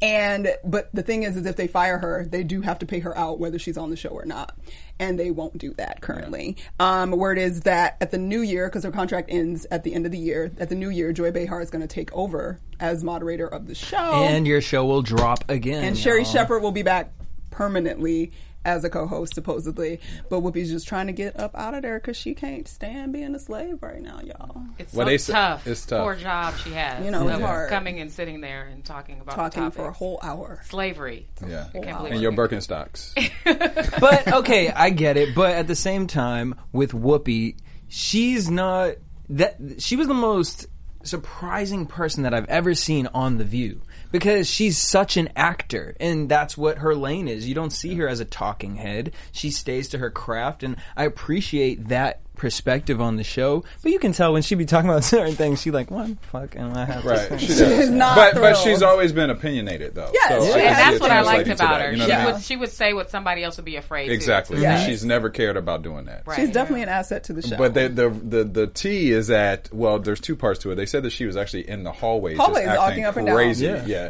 [0.01, 2.99] And, but the thing is, is if they fire her, they do have to pay
[2.99, 4.53] her out whether she's on the show or not.
[4.99, 6.55] And they won't do that currently.
[6.79, 10.05] Um, word is that at the new year, because her contract ends at the end
[10.05, 13.03] of the year, at the new year, Joy Behar is going to take over as
[13.03, 13.97] moderator of the show.
[13.97, 15.83] And your show will drop again.
[15.83, 16.23] And Sherri.
[16.23, 17.11] Shepherd will be back
[17.49, 18.31] permanently
[18.65, 19.99] as a co-host, supposedly.
[20.29, 23.35] But Whoopi's just trying to get up out of there because she can't stand being
[23.35, 24.63] a slave right now, y'all.
[24.79, 25.67] It's Well, so they tough.
[25.67, 26.03] it's tough.
[26.03, 27.03] Poor job she has.
[27.03, 27.69] You know, it's of hard.
[27.69, 30.61] coming and sitting there and talking about the Talking for a whole hour.
[30.65, 31.27] slavery.
[31.45, 31.67] Yeah.
[31.73, 33.13] I can't believe And your Birkenstocks.
[33.99, 35.35] but okay, I get it.
[35.35, 38.95] But at the same time, with Whoopi, she's not
[39.29, 39.57] that.
[39.79, 40.67] She was the most
[41.03, 43.81] surprising person that I've ever seen on The View
[44.13, 47.49] because she's such an actor, and that's what her lane is.
[47.49, 49.11] You don't see her as a talking head.
[49.31, 53.63] She stays to her craft, and I appreciate that perspective on the show.
[53.81, 56.15] But you can tell when she'd be talking about certain things, she like, what the
[56.27, 57.29] fuck am I have Right.
[57.29, 57.69] to She say?
[57.69, 57.89] does.
[57.89, 60.11] not but but she's always been opinionated though.
[60.13, 60.75] Yes, So she I has.
[60.75, 61.91] can and that's what I liked about her.
[61.91, 62.33] You know she what I mean?
[62.33, 64.13] would she would say what somebody else would be afraid to.
[64.13, 64.57] Exactly.
[64.57, 64.85] to Yes.
[64.85, 66.23] She's never cared about doing that.
[66.27, 66.37] Right.
[66.37, 67.55] She's definitely an asset to the show.
[67.57, 70.75] But the, the the the T is that well, there's two parts to it.
[70.75, 73.27] They said that she was actually in the hallways, Hallways, just walking acting up and
[73.27, 73.35] down.
[73.37, 73.65] crazy.
[73.67, 73.85] Yeah.
[73.85, 74.09] yeah.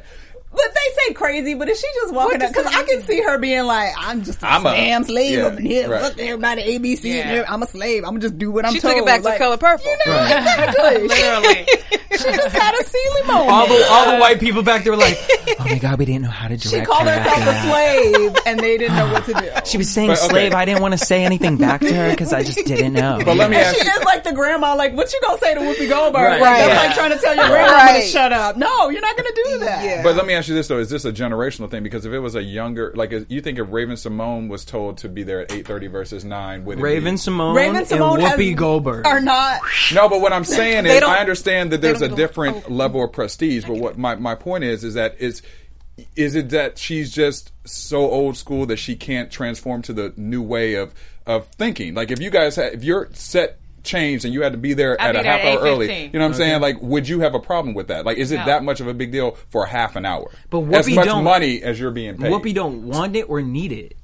[0.53, 2.49] But they say crazy, but is she just walking up?
[2.53, 5.45] Because I can see her being like, I'm just a I'm a- damn slave yeah,
[5.47, 5.89] up in here.
[5.89, 6.01] right.
[6.03, 7.15] Look, everybody, ABC, Yeah.
[7.21, 8.03] and every- I'm a slave.
[8.03, 8.93] I'm going to just do what I'm She told.
[8.93, 9.85] took it back to color purple.
[9.85, 11.07] You know, exactly.
[11.07, 11.65] Literally.
[12.13, 13.49] she just had a Celie moment.
[13.49, 15.17] All the all the uh, white people back there were like,
[15.59, 17.65] "Oh my god, we didn't know how to direct she called her herself a that."
[17.67, 19.49] slave, and they didn't know what to do.
[19.65, 20.27] She was saying But, okay.
[20.29, 20.53] slave.
[20.53, 23.19] I didn't want to say anything back to her because I just didn't know.
[23.25, 23.91] But let me And ask she you.
[23.91, 26.21] is like the grandma, like, what you gonna say to Whoopi Goldberg?
[26.21, 26.39] Right.
[26.39, 26.85] Like, that's Right.
[26.87, 28.57] like trying to tell your grandma to shut up.
[28.57, 30.03] No, you're not gonna do that.
[30.03, 31.83] But let me ask you this though: Is this a generational thing?
[31.83, 35.23] Because if it was a younger, like, you think if Raven-Symoné was told to be
[35.23, 37.17] there at eight thirty versus nine, would it Raven be?
[37.17, 39.05] Simone, Raven-Symoné and Whoopi has- Goldberg.
[39.05, 39.61] Are not.
[39.93, 42.73] No, but what I'm saying is, I understand that there's a different oh.
[42.73, 43.65] level of prestige.
[43.65, 45.41] But what my my point is is that is
[46.15, 50.41] is it that she's just so old school that she can't transform to the new
[50.41, 50.93] way of
[51.25, 51.93] of thinking?
[51.93, 54.99] Like if you guys, had, if your set changed and you had to be there
[54.99, 56.61] I'd at be a there half at hour early, you know what I'm saying?
[56.61, 58.05] Like, would you have a problem with that?
[58.05, 58.45] Like, is it No.
[58.45, 60.31] that much of a big deal for a half an hour?
[60.49, 62.31] But as much don't- money as you're being paid.
[62.31, 63.95] Whoopi don't want it or need it.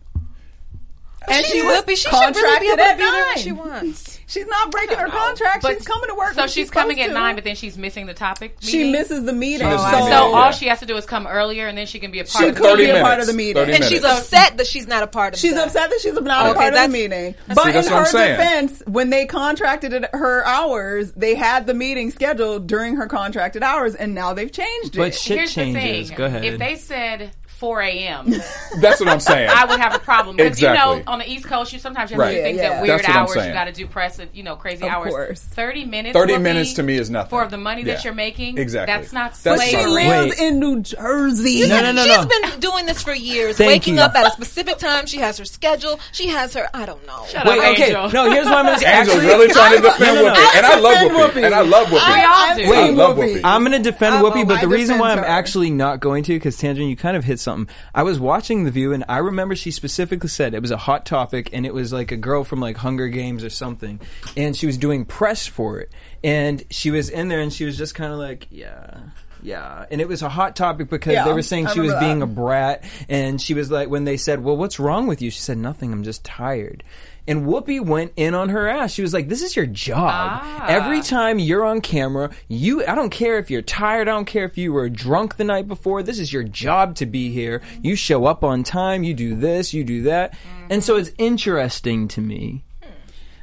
[1.28, 1.96] And She she will was be.
[1.96, 4.19] She should really be able to be there when she wants.
[4.30, 5.66] She's not breaking her contract.
[5.66, 6.34] she's coming to work.
[6.36, 7.14] So when she's coming at to.
[7.14, 8.56] nine, but then she's missing the topic.
[8.60, 9.68] she misses the meeting.
[9.68, 10.52] misses so So meeting, all yeah.
[10.52, 12.50] she has to do is come earlier, and then she can be a part she
[12.50, 12.78] of the meeting.
[12.78, 13.56] She could 30 be a part of the meeting.
[13.56, 16.14] 30 And she's upset that she's not a part of She's the- upset that she's
[16.14, 17.34] not a part of the that's- meeting.
[17.34, 21.66] See, But in that's what I'm her defense, when they contracted her hours, they had
[21.66, 24.98] the meeting scheduled during her contracted hours, and now they've changed it.
[25.00, 25.16] But it.
[25.16, 26.10] shit Here's changes.
[26.10, 26.46] the thing: Go ahead.
[26.46, 28.34] if they said 4 a.m.,
[28.80, 29.50] That's what I'm saying.
[29.54, 30.98] I would have a problem because Exactly.
[31.00, 32.32] you know on the East Coast, you sometimes you have Right.
[32.32, 32.70] to do things Yeah, yeah.
[32.78, 33.34] at weird That's what I'm hours.
[33.34, 33.48] saying.
[33.50, 35.10] You got to do press at you know crazy Of hours.
[35.12, 35.42] course.
[35.42, 36.14] Thirty minutes.
[36.14, 37.30] 30 minutes to me is nothing.
[37.30, 38.58] for the money that you're making.
[38.58, 38.94] Exactly.
[38.96, 39.94] That's not That's but she slavery.
[40.08, 40.08] Wait.
[40.30, 41.68] lives in New Jersey.
[41.68, 42.26] No, no, no, She's no.
[42.50, 44.02] been doing this for years, Thank waking you.
[44.02, 45.06] up at a specific time.
[45.06, 46.00] She has her schedule.
[46.12, 46.68] She has her.
[46.74, 47.26] I don't know.
[47.30, 47.84] Shut Wait, up, okay.
[47.88, 48.10] Angel.
[48.12, 49.28] No, here's what I'm going to Angel's actually.
[49.34, 50.34] really trying to defend no, no, no.
[50.34, 51.46] Whoopi, and I love Whoopi, Whoopi.
[51.46, 52.00] and I love Whoopi.
[52.00, 52.74] I- all I'm do.
[52.74, 53.36] I love Whoopi.
[53.38, 53.42] Whoopi.
[53.44, 56.58] I'm going to defend Whoopi, but the reason why I'm actually not going to, because
[56.58, 57.74] Tangerine, you kind of hit something.
[57.94, 61.06] I was watching The View, and I remember she specifically said it was a hot
[61.06, 64.00] topic, and it was like a girl from like Hunger Games or something,
[64.38, 65.92] and she was doing press for it,
[66.24, 68.98] and she was in there, and she was just kind of like, yeah.
[69.42, 71.94] Yeah, and it was a hot topic because Yeah, they were saying I she was
[71.94, 72.26] remember being that.
[72.26, 75.40] a brat, and she was like, when they said, "Well, what's wrong with you?" She
[75.40, 75.94] said, "Nothing.
[75.94, 76.84] I'm just tired."
[77.30, 78.92] And Whoopi went in on her ass.
[78.92, 80.10] She was like, "This is your job.
[80.12, 80.66] Ah.
[80.68, 84.46] Every time you're on camera, you I don't care if you're tired, I don't care
[84.46, 86.02] if you were drunk the night before.
[86.02, 87.62] This is your job to be here.
[87.84, 90.34] You show up on time, you do this, you do that."
[90.72, 92.64] And so it's interesting to me.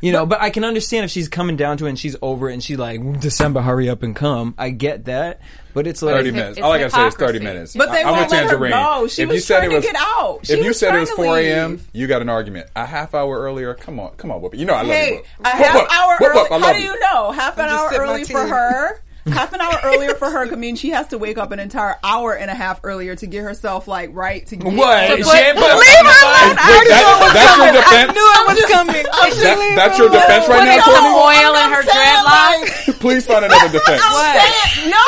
[0.02, 2.50] You know, but I can understand if she's coming down to it and she's over
[2.50, 4.54] it and she's like, December, hurry up and come.
[4.58, 5.40] I get that.
[5.72, 6.58] But it's like, 30 It's minutes.
[6.58, 7.74] hy- All I gotta say is 30 minutes.
[7.76, 9.06] But they I- I'm won't with let her go.
[9.08, 10.40] She if was you said trying it to was, get out.
[10.44, 12.68] She if you said it was 4 a.m., you got an argument.
[12.76, 14.58] A half hour earlier, come on, come on, Whoopi.
[14.58, 15.16] You know I love Hey, you.
[15.16, 16.40] a Whoop, half whoop, hour whoop, early.
[16.42, 16.92] whoop, I How do you.
[16.92, 17.30] you know?
[17.32, 19.00] Half an hour early for her.
[19.32, 21.96] Half an hour earlier for her could mean she has to wake up an entire
[22.04, 25.16] hour and a half earlier to get herself like right to get what?
[25.16, 26.56] to She ain't put- Leave her alone.
[26.56, 27.76] I already that- knew it was that's your coming.
[27.76, 28.12] I defense?
[28.14, 29.02] knew it was coming.
[29.02, 31.44] That- that's your defense right Putting now, some Courtney?
[31.44, 33.00] oil in her saying, dreadlocks.
[33.00, 34.02] Please find another defense.
[34.04, 35.02] I'm no.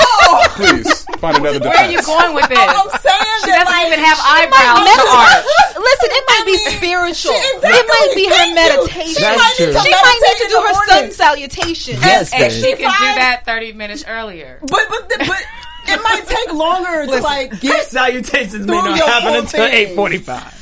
[0.58, 1.74] Please find another defense.
[1.74, 2.58] Where are you going with this?
[2.62, 5.80] I'm saying She that doesn't like, even have eyebrows to.
[5.82, 7.32] Listen, it might I be mean, spiritual.
[7.34, 9.14] she- It might be her meditation.
[9.14, 10.88] She might need to She might need to do her morning.
[10.88, 11.94] sun salutation.
[12.00, 12.78] Yes, And she babe.
[12.78, 14.58] can do that 30 minutes earlier.
[14.60, 15.42] But but the, but
[15.90, 20.57] it might take longer to like get salutations may not happen until eight forty-five.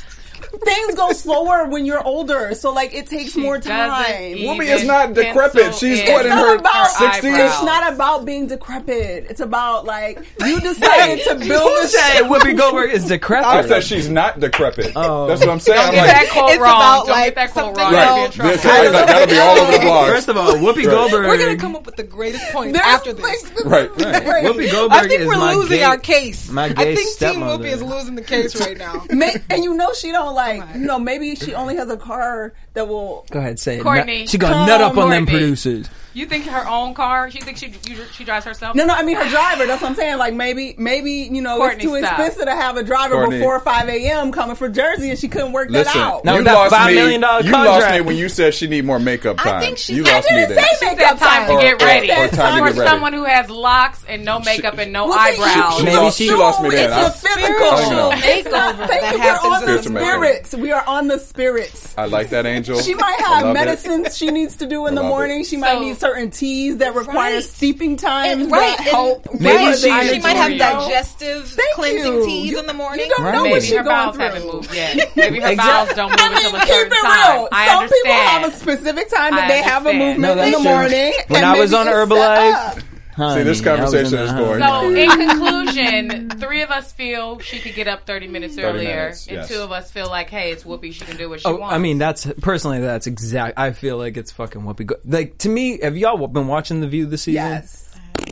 [0.67, 2.53] Things go slower when you're older.
[2.55, 4.35] So like it takes She more time.
[4.35, 5.61] even Whoopi is not decrepit.
[5.63, 7.01] pencil She's in what, in her her 60s?
[7.01, 7.23] eyebrows.
[7.53, 9.25] It's not about being decrepit.
[9.29, 13.47] It's about like you decided to build Who a said Whoopi Goldberg is decrepit.
[13.47, 13.83] I decrepit?
[13.83, 14.93] said she's not decrepit.
[14.95, 15.27] Oh.
[15.27, 15.77] That's what I'm saying.
[15.77, 16.75] Don't I'm get like, that quote It's wrong.
[16.75, 17.93] about, Don't like, get that quote wrong.
[17.93, 18.35] right.
[18.35, 18.49] You'll be.
[18.51, 20.07] This, I, that'll be all over the blog.
[20.09, 21.27] First of all, Whoopi Goldberg.
[21.27, 23.43] We're gonna come up with the greatest points after this.
[23.43, 23.89] the- Right.
[23.97, 24.43] Right.
[24.45, 26.49] Whoopi Goldberg I think is we're my losing gay- our case.
[26.49, 27.63] my I gay think Team stepmother.
[27.65, 29.05] Whoopi is losing the case right now.
[29.49, 32.87] And you know she don't like you know maybe she only has a car that
[32.87, 33.83] will Go ahead, say it.
[33.83, 34.19] Courtney.
[34.21, 35.39] Nut- she got nut up on them Courtney.
[35.39, 35.89] producers.
[36.17, 37.29] You think her own car?
[37.29, 38.75] She thinks she you, she drives herself?
[38.75, 41.57] no no I mean her driver that's what I'm saying like maybe maybe you know
[41.57, 42.19] Courtney, it's too stop.
[42.19, 43.37] expensive to have a driver Courtney.
[43.37, 44.31] before 5 a.m.
[44.31, 46.25] coming from Jersey and she couldn't work that out.
[46.25, 46.95] No, you that lost 5 me.
[46.95, 47.93] million dollar you lost contract.
[47.95, 49.57] me when you said she need more makeup time.
[49.57, 50.65] I think she's- you I lost me didn't there.
[50.65, 52.11] say She makeup said time to Or- get or- ready.
[52.11, 52.89] or time to get ready.
[52.89, 55.77] someone who has locks and no makeup and no Well, eyebrows.
[55.77, 56.85] she- Maybe well, she- she lost me there.
[56.85, 57.67] It's I- a physical.
[57.67, 58.11] I don't know.
[58.15, 59.19] It's not- Makeover Thank that you.
[59.19, 60.55] We're on the spirits.
[60.55, 61.93] We are on the spirits.
[61.97, 62.79] I like that, Angel.
[62.81, 65.43] She might have medicines she needs to do in the morning.
[65.43, 67.43] She might need certain teas that require Right.
[67.43, 69.27] steeping times And- right, that and- help.
[69.39, 72.25] Maybe with she- she might have you digestive Thank cleansing you.
[72.25, 73.05] teas You- in the morning.
[73.05, 73.33] You don't Right.
[73.33, 74.25] know what Maybe she's her going bowels through.
[74.25, 75.11] haven't moved yet.
[75.15, 77.35] Maybe her bowels don't move I mean, until a keep certain it time.
[77.35, 77.47] real.
[77.51, 78.03] I Some understand.
[78.03, 80.63] people have a specific time that I they have a movement No, in the true.
[80.63, 81.13] morning.
[81.27, 82.83] When and I was on it's set Herbalife,
[83.19, 83.37] up.
[83.37, 84.59] See, this honey, I was in conversation the is going.
[84.59, 88.95] So, in conclusion, three of us feel she could get up 30 minutes 30 earlier,
[88.95, 89.47] minutes, and yes.
[89.47, 90.93] two of us feel like, hey, it's Whoopi.
[90.93, 91.73] She can do what she Oh, wants.
[91.75, 93.57] I mean, that's personally, that's exact.
[93.57, 94.85] I feel like it's fucking Whoopi.
[94.85, 97.35] Go- like to me, have y'all been watching The View this season?
[97.43, 97.83] Yes.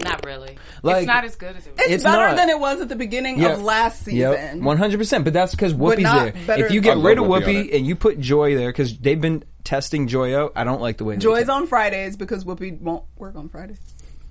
[0.04, 0.58] not really.
[0.84, 1.80] Like- it's not as good as it was.
[1.80, 2.36] It's, It's better not.
[2.36, 3.54] than it was at the beginning Yeah.
[3.54, 4.64] of last season.
[4.64, 5.24] one hundred percent.
[5.24, 6.04] But that's because Whoopi's
[6.48, 6.58] there.
[6.66, 9.44] If you get rid of Whoopi Whoopi and you put Joy there, because they've been
[9.64, 11.16] testing Joy out, I don't like the way.
[11.16, 13.80] they Joy's on Fridays because Whoopi won't work on Fridays.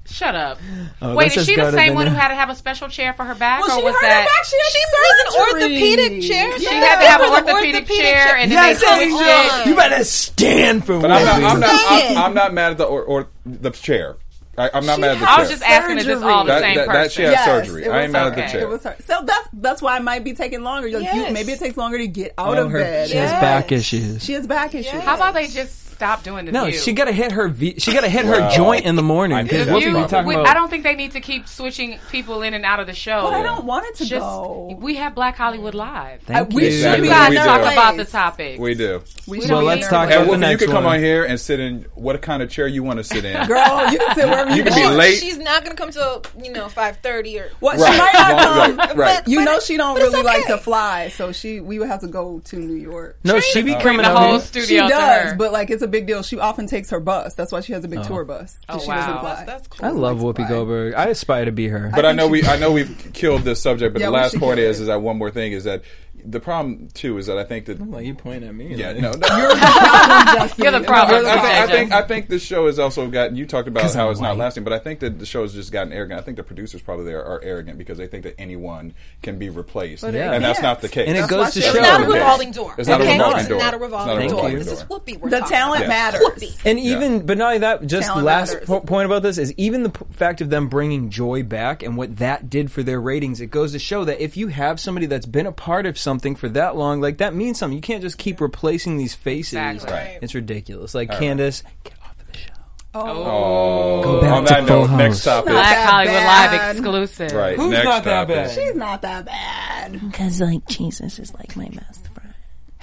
[0.07, 0.59] Shut up.
[1.01, 3.15] Oh, Wait, is she the same than one who had to have a special chair
[3.15, 4.21] for her back, Well, or she was that?
[4.21, 4.45] her back.
[4.45, 6.59] She had She needs an orthopedic chair.
[6.59, 8.37] She had to have an An orthopedic, orthopedic chair, chair.
[8.37, 9.67] and then Yes, they switched Angel, it.
[9.67, 11.43] you better stand for But I'm not.
[11.53, 11.71] I'm not.
[11.91, 14.17] I'm, I'm not mad at the or, or the chair.
[14.57, 15.35] I, I'm not She mad at the chair.
[15.35, 17.85] I was just asking, is this all the That- same that- that she had surgery.
[17.87, 18.29] it I ain't was mad her.
[18.29, 18.61] at the chair.
[18.61, 18.97] It was her.
[19.07, 20.89] So that's that's why it might be taking longer.
[20.91, 23.09] Like, you- maybe it takes longer to get out Oh, of her- bed.
[23.09, 24.23] She has back issues.
[24.23, 24.93] She has back issues.
[25.01, 26.79] How about they just stop doing the No, view?
[26.79, 27.49] she got to hit her.
[27.49, 29.37] V- she got to hit her Well, joint in the morning.
[29.39, 29.93] I Because knew Whoopi that.
[29.95, 30.47] be You, talking we- about.
[30.49, 33.23] I don't think they need to keep switching people in and out of the show.
[33.23, 34.77] But I don't want it to Just go.
[34.81, 36.21] we have Black Hollywood Live.
[36.23, 36.71] Thank uh, we you.
[36.71, 36.97] should Exactly.
[36.99, 38.61] You be guys We talk about the topic.
[38.61, 39.03] We do.
[39.27, 40.19] We Well, should be let's in talk there.
[40.21, 40.95] And about the Whoopi, you next can come one.
[40.97, 43.47] on here and sit in what kind of chair you want to sit in.
[43.47, 44.97] Girl, you can sit wherever you, You can be want.
[44.97, 45.19] late.
[45.21, 47.51] She's not going to come till you know five thirty or.
[47.61, 47.93] What Right.
[47.93, 48.99] she might not Right, come.
[48.99, 49.29] right.
[49.29, 50.53] You But know she don't but it's really like okay.
[50.53, 53.17] to fly, so she we would have to go to New York.
[53.25, 54.41] No, she be Bring coming the out whole here.
[54.41, 56.23] studio She to does, but like it's a big deal.
[56.23, 57.35] She often takes her bus.
[57.35, 58.05] That's why she has a big oh.
[58.05, 58.59] tour bus.
[58.69, 58.97] Oh, she wow.
[58.97, 59.87] doesn't That's, that's cool.
[59.87, 60.49] I love Whoopi fly.
[60.49, 60.95] Goldberg.
[60.95, 61.93] I aspire to be her.
[61.95, 63.93] But I think know we, I know we've killed this subject.
[63.93, 65.83] But Yeah, the last point kill is, that one more thing is that
[66.25, 68.75] the problem too is that I think that Why you point at me?
[68.75, 69.49] yeah like- no, no You're
[70.73, 71.27] the I, problem.
[71.27, 73.37] I think, I think I think the show has also gotten.
[73.37, 75.53] You talked about how I'm it's not lasting, but I think that the show has
[75.55, 76.21] just gotten arrogant.
[76.21, 79.51] I think the producers probably there are arrogant because they think that anyone can be
[79.51, 80.81] replaced, it and that's can't.
[80.81, 81.09] the case.
[81.09, 81.69] And it goes to show.
[81.71, 82.75] It's not a revolving door.
[82.79, 83.13] It's not a okay?
[83.15, 84.51] revolving It's not a revolving door.
[84.51, 84.85] This is.
[84.85, 85.19] Whoopi.
[85.21, 85.89] We're The talent about.
[85.89, 86.21] matters.
[86.23, 86.61] Whoopi.
[86.65, 89.83] And even, but not only that, just Talent last po- point about this is even
[89.83, 93.41] the p- fact of them bringing Joy back and what that did for their ratings.
[93.41, 96.14] It goes to show that if you have somebody that's been a part of something
[96.37, 97.77] for that long, like that means something.
[97.77, 99.55] You can't just keep replacing these faces.
[99.55, 99.93] Exactly.
[99.93, 100.19] Right.
[100.23, 100.95] It's ridiculous.
[100.95, 101.19] Like right.
[101.19, 102.53] Candace, get off the show.
[102.95, 104.03] Oh, oh.
[104.05, 104.99] Go back on to that Full note, House.
[104.99, 105.47] next topic.
[105.47, 106.53] Not Black that Hollywood bad.
[106.53, 106.71] Live
[107.03, 107.33] exclusive.
[107.33, 108.37] Right, Who's next not that topic.
[108.37, 108.51] bad?
[108.53, 109.93] She's not that bad.
[110.01, 112.14] Because, like, Jesus is like my best friend.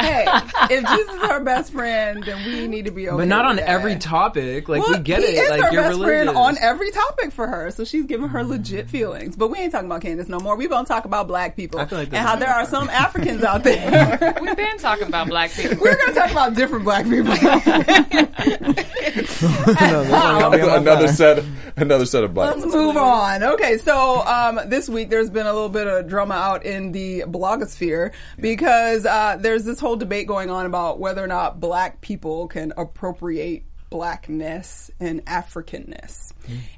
[0.02, 0.26] Hey,
[0.72, 3.18] if Jesus is her best friend, then we need to be okay.
[3.18, 3.70] But not with on that.
[3.70, 4.68] every topic.
[4.70, 5.36] Like Well, we get he it.
[5.36, 6.24] Is like her you're best religious.
[6.26, 9.36] friend on every topic for her, so she's giving her legit feelings.
[9.36, 10.56] But we ain't talking about Candace no more.
[10.56, 12.66] We gonna talk about black people I feel like and this how is there are
[12.66, 14.38] some Africans out there.
[14.42, 15.78] We've been talking about black people.
[15.82, 17.34] We're gonna talk about different black people.
[19.82, 21.44] another set,
[21.78, 22.56] another set of black.
[22.56, 23.44] Let's move on.
[23.44, 27.22] Okay, so um, this week there's been a little bit of drama out in the
[27.28, 32.48] blogosphere because uh, there's this whole debate going on about whether or not black people
[32.48, 36.32] can appropriate blackness and Africanness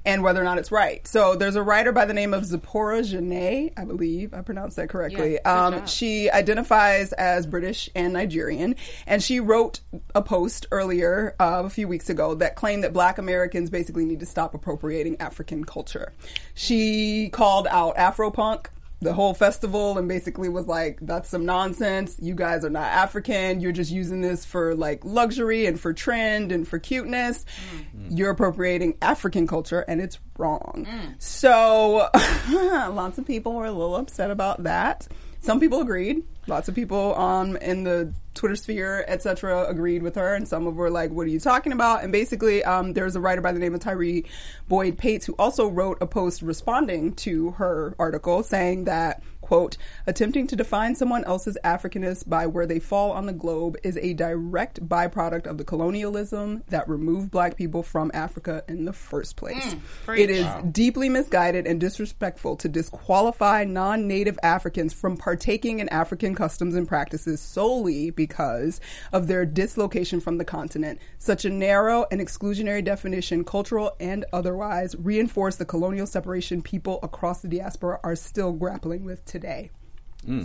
[0.04, 1.08] and whether or not it's right.
[1.08, 4.90] So there's a writer by the name of Zipporah Janae, I believe I pronounced that
[4.90, 5.34] correctly.
[5.34, 9.80] Yeah, um, she identifies as British and Nigerian, and she wrote
[10.14, 14.20] a post earlier uh, a few weeks ago that claimed that Black Americans basically need
[14.20, 16.14] to stop appropriating African culture.
[16.56, 18.68] She called out Afropunk.
[19.04, 22.16] The whole festival and basically was like, that's some nonsense.
[22.22, 23.60] You guys are not African.
[23.60, 27.46] You're just using this for like luxury and for trend and for cuteness.
[28.10, 30.88] You're appropriating African culture and it's wrong.
[31.20, 32.10] So
[32.52, 35.08] lots of people were a little upset about that.
[35.42, 36.24] some people agreed.
[36.48, 40.76] Lots of people um, in the Twitter sphere, etc., agreed with her, and some of
[40.76, 43.60] were like, "What are you talking about?" And basically, um, there's a writer by the
[43.60, 44.26] name of Tyree
[44.68, 49.22] Boyd Pates who also wrote a post responding to her article, saying that
[49.54, 53.98] quote, attempting to define someone else's Africanness by where they fall on the globe is
[53.98, 59.36] a direct byproduct of the colonialism that removed black people from Africa in the first
[59.36, 59.76] place.
[60.08, 65.88] Mm, it is deeply misguided and disrespectful to disqualify non native Africans from partaking in
[65.90, 70.98] African customs and practices solely because of their dislocation from the continent.
[71.20, 77.42] Such a narrow and exclusionary definition, cultural and otherwise, reinforce the colonial separation people across
[77.42, 79.43] the diaspora are still grappling with today.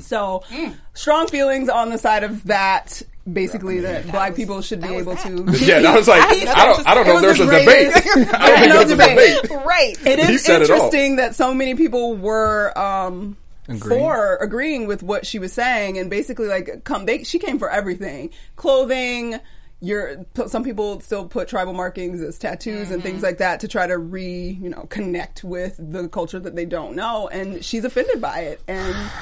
[0.00, 0.42] So,
[0.94, 3.02] strong feelings on the side of that.
[3.30, 5.44] Basically, that black people should be able to.
[5.60, 7.18] Yeah, I was like, I don't, I don't know.
[7.18, 7.92] It There's a was debate.
[8.34, 9.42] I don't think no there's a debate.
[9.42, 9.64] debate.
[9.66, 10.06] Right.
[10.06, 13.36] It is He is it interesting that so many people were um,
[13.68, 14.00] Agreeing.
[14.00, 17.04] for agreeing with what she was saying, and basically like come.
[17.04, 19.38] They she came for everything, clothing.
[19.80, 23.00] Your some people still put tribal markings as tattoos and Mm-hmm.
[23.02, 26.64] things like that to try to re you know connect with the culture that they
[26.64, 28.96] don't know, and she's offended by it and.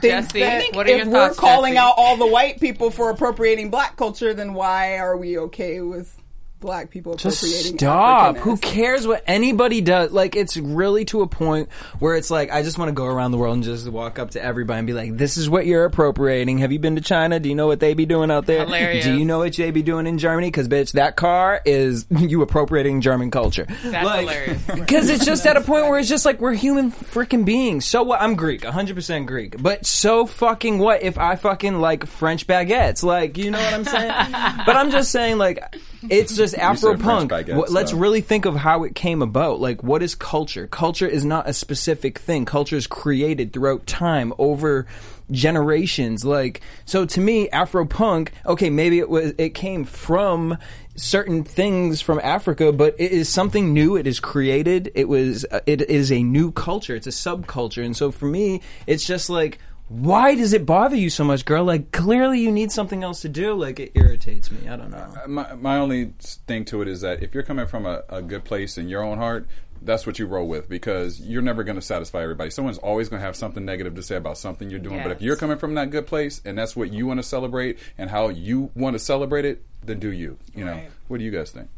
[0.00, 1.78] Jesse, that what are if your we're calling Jesse?
[1.84, 6.17] out all the white people for appropriating black culture, then why are we okay with
[6.60, 8.36] black people Just appropriating stop.
[8.38, 10.10] Who cares what anybody does?
[10.10, 13.30] Like, it's really to a point where it's like, I just want to go around
[13.30, 15.84] the world and just walk up to everybody and be like, this is what you're
[15.84, 16.58] appropriating.
[16.58, 17.38] Have you been to China?
[17.38, 18.64] Do you know what they be doing out there?
[18.64, 19.04] Hilarious.
[19.04, 20.50] Do you know what they be doing in Germany?
[20.50, 23.66] Cause bitch, that car is you appropriating German culture.
[23.82, 24.62] That's hilarious.
[24.88, 27.84] Because it's just at a point where it's just like we're human freaking beings.
[27.84, 28.22] So what?
[28.22, 29.60] I'm Greek, 100% Greek.
[29.62, 33.02] But so fucking what if I fucking like French baguettes?
[33.02, 34.08] Like, you know what I'm saying?
[34.66, 35.62] but I'm just saying, like,
[36.02, 37.30] it's just Afro punk.
[37.30, 37.96] Let's so.
[37.96, 39.60] really think of how it came about.
[39.60, 40.66] Like, what is culture?
[40.66, 42.44] Culture is not a specific thing.
[42.44, 44.86] Culture is created throughout time over
[45.30, 46.24] generations.
[46.24, 50.58] Like, so to me, Afro punk, okay, maybe it was, it came from
[50.96, 53.96] certain things from Africa, but it is something new.
[53.96, 54.90] It is created.
[54.94, 56.96] It was, uh, it is a new culture.
[56.96, 57.84] It's a subculture.
[57.84, 59.58] And so for me, it's just like,
[59.88, 61.64] why does it bother you so much, girl?
[61.64, 63.54] Like, clearly you need something else to do.
[63.54, 64.68] Like, it irritates me.
[64.68, 65.06] I don't know.
[65.26, 68.44] my, my only thing to it is that if you're coming from a, a good
[68.44, 69.46] place in your own heart,
[69.80, 72.50] that's what you roll with because you're never going to satisfy everybody.
[72.50, 75.02] Someone's always going to have something negative to say about something you're doing.
[75.02, 77.78] But if you're coming from that good place and that's what you want to celebrate
[77.96, 80.38] and how you want to celebrate it, then do you.
[80.54, 81.68] You know, what do you guys think?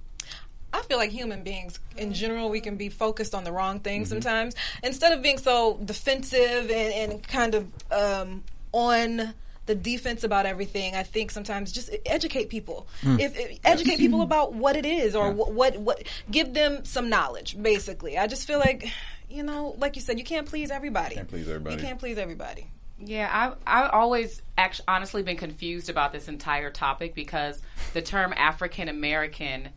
[0.72, 4.08] I feel like human beings in general, we can be focused on the wrong things
[4.08, 4.20] Mm-hmm.
[4.22, 4.54] sometimes.
[4.82, 9.34] Instead of being so defensive and, and kind of um, on
[9.66, 12.86] the defense about everything, I think sometimes just educate people.
[13.02, 13.20] Mm.
[13.20, 17.08] If, if- educate people about what it is or what, what what give them some
[17.08, 17.60] knowledge.
[17.60, 18.88] Basically, I just feel like
[19.28, 21.14] you know, like you said, you can't please everybody.
[21.14, 21.76] Can't please everybody.
[21.76, 22.66] You can't please everybody.
[22.98, 27.62] Yeah, I've, I've always actually honestly been confused about this entire topic because
[27.94, 29.68] the term African American,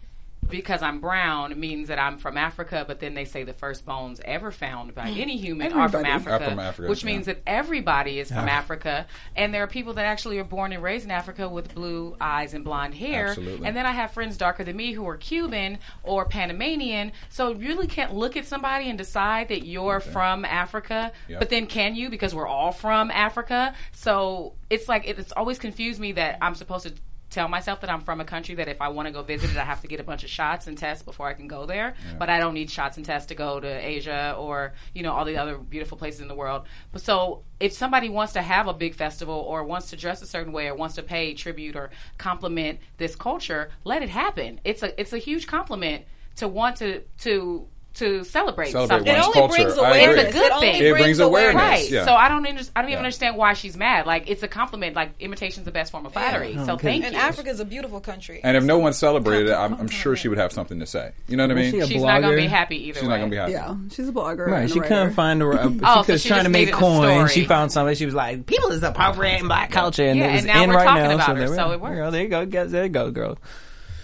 [0.50, 4.22] because I'm brown, means that I'm from Africa, but then they say the first bones
[4.24, 5.20] ever found by mm.
[5.20, 7.12] any human are from Africa, from Africa, which yeah.
[7.12, 9.08] means that everybody is from Africa.
[9.36, 12.54] And there are people that actually are born and raised in Africa with blue eyes
[12.54, 13.30] and blonde hair.
[13.30, 13.68] Absolutely.
[13.68, 17.12] And then I have friends darker than me who are Cuban or Panamanian.
[17.30, 21.12] So you really can't look at somebody and decide that you're from Africa.
[21.30, 21.40] Yep.
[21.40, 22.10] But then can you?
[22.10, 23.74] Because we're all from Africa.
[23.92, 26.94] So it's like it's always confused me that I'm supposed to
[27.34, 29.58] tell myself that I'm from a country that if I want to go visit it,
[29.58, 31.96] I have to get a bunch of shots and tests before I can go there.
[32.20, 35.26] But I don't need shots and tests to go to Asia or you know all
[35.26, 36.68] the other beautiful places in the world.
[36.92, 40.28] But so if somebody wants to have a big festival or wants to dress a
[40.28, 44.60] certain way or wants to pay tribute or compliment this culture, let it happen.
[44.64, 49.14] It's a it's a huge compliment to want to to to celebrate, Celebrate something.
[49.16, 49.56] It only culture.
[49.56, 50.26] brings I awareness.
[50.26, 50.82] It's a good it only thing.
[50.84, 51.62] It brings awareness.
[51.62, 51.90] Right.
[51.92, 52.06] Yeah.
[52.06, 52.98] So I don't under, I don't even Yeah.
[52.98, 54.08] understand why she's mad.
[54.08, 54.96] Like it's a compliment.
[54.96, 56.56] Like imitation's the best form of flattery.
[56.66, 57.08] so thank you.
[57.08, 57.22] And you.
[57.22, 58.42] Africa is a beautiful country.
[58.44, 61.12] And if no one celebrated it, I'm, I'm sure she would have something to say.
[61.28, 61.72] You know what I mean?
[61.72, 63.10] she a She's not gonna be happy either She's way.
[63.10, 63.52] not going to be happy.
[63.52, 64.48] Yeah, she's a blogger.
[64.48, 64.88] Right, and she writer.
[64.96, 65.50] couldn't find a.
[65.50, 67.32] a she Oh, so was she trying to make needed a coins.
[67.32, 67.96] She found somebody.
[67.96, 70.70] She was like, "People is appropriating black culture," and Yeah, it was and now in
[70.72, 71.14] we're right talking now.
[71.16, 71.96] about so her, so it worked.
[71.96, 72.46] Girl, there you go.
[72.48, 73.38] Guess- There you go, girl.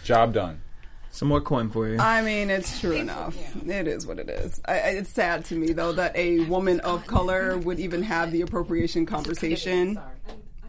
[0.03, 0.61] Job done.
[1.11, 1.97] Some more coin for you.
[1.99, 3.35] I mean, it's true enough.
[3.67, 4.61] It is what it is.
[4.65, 8.31] I, I- it's sad to me, though, that a woman of color would even have
[8.31, 9.99] the appropriation conversation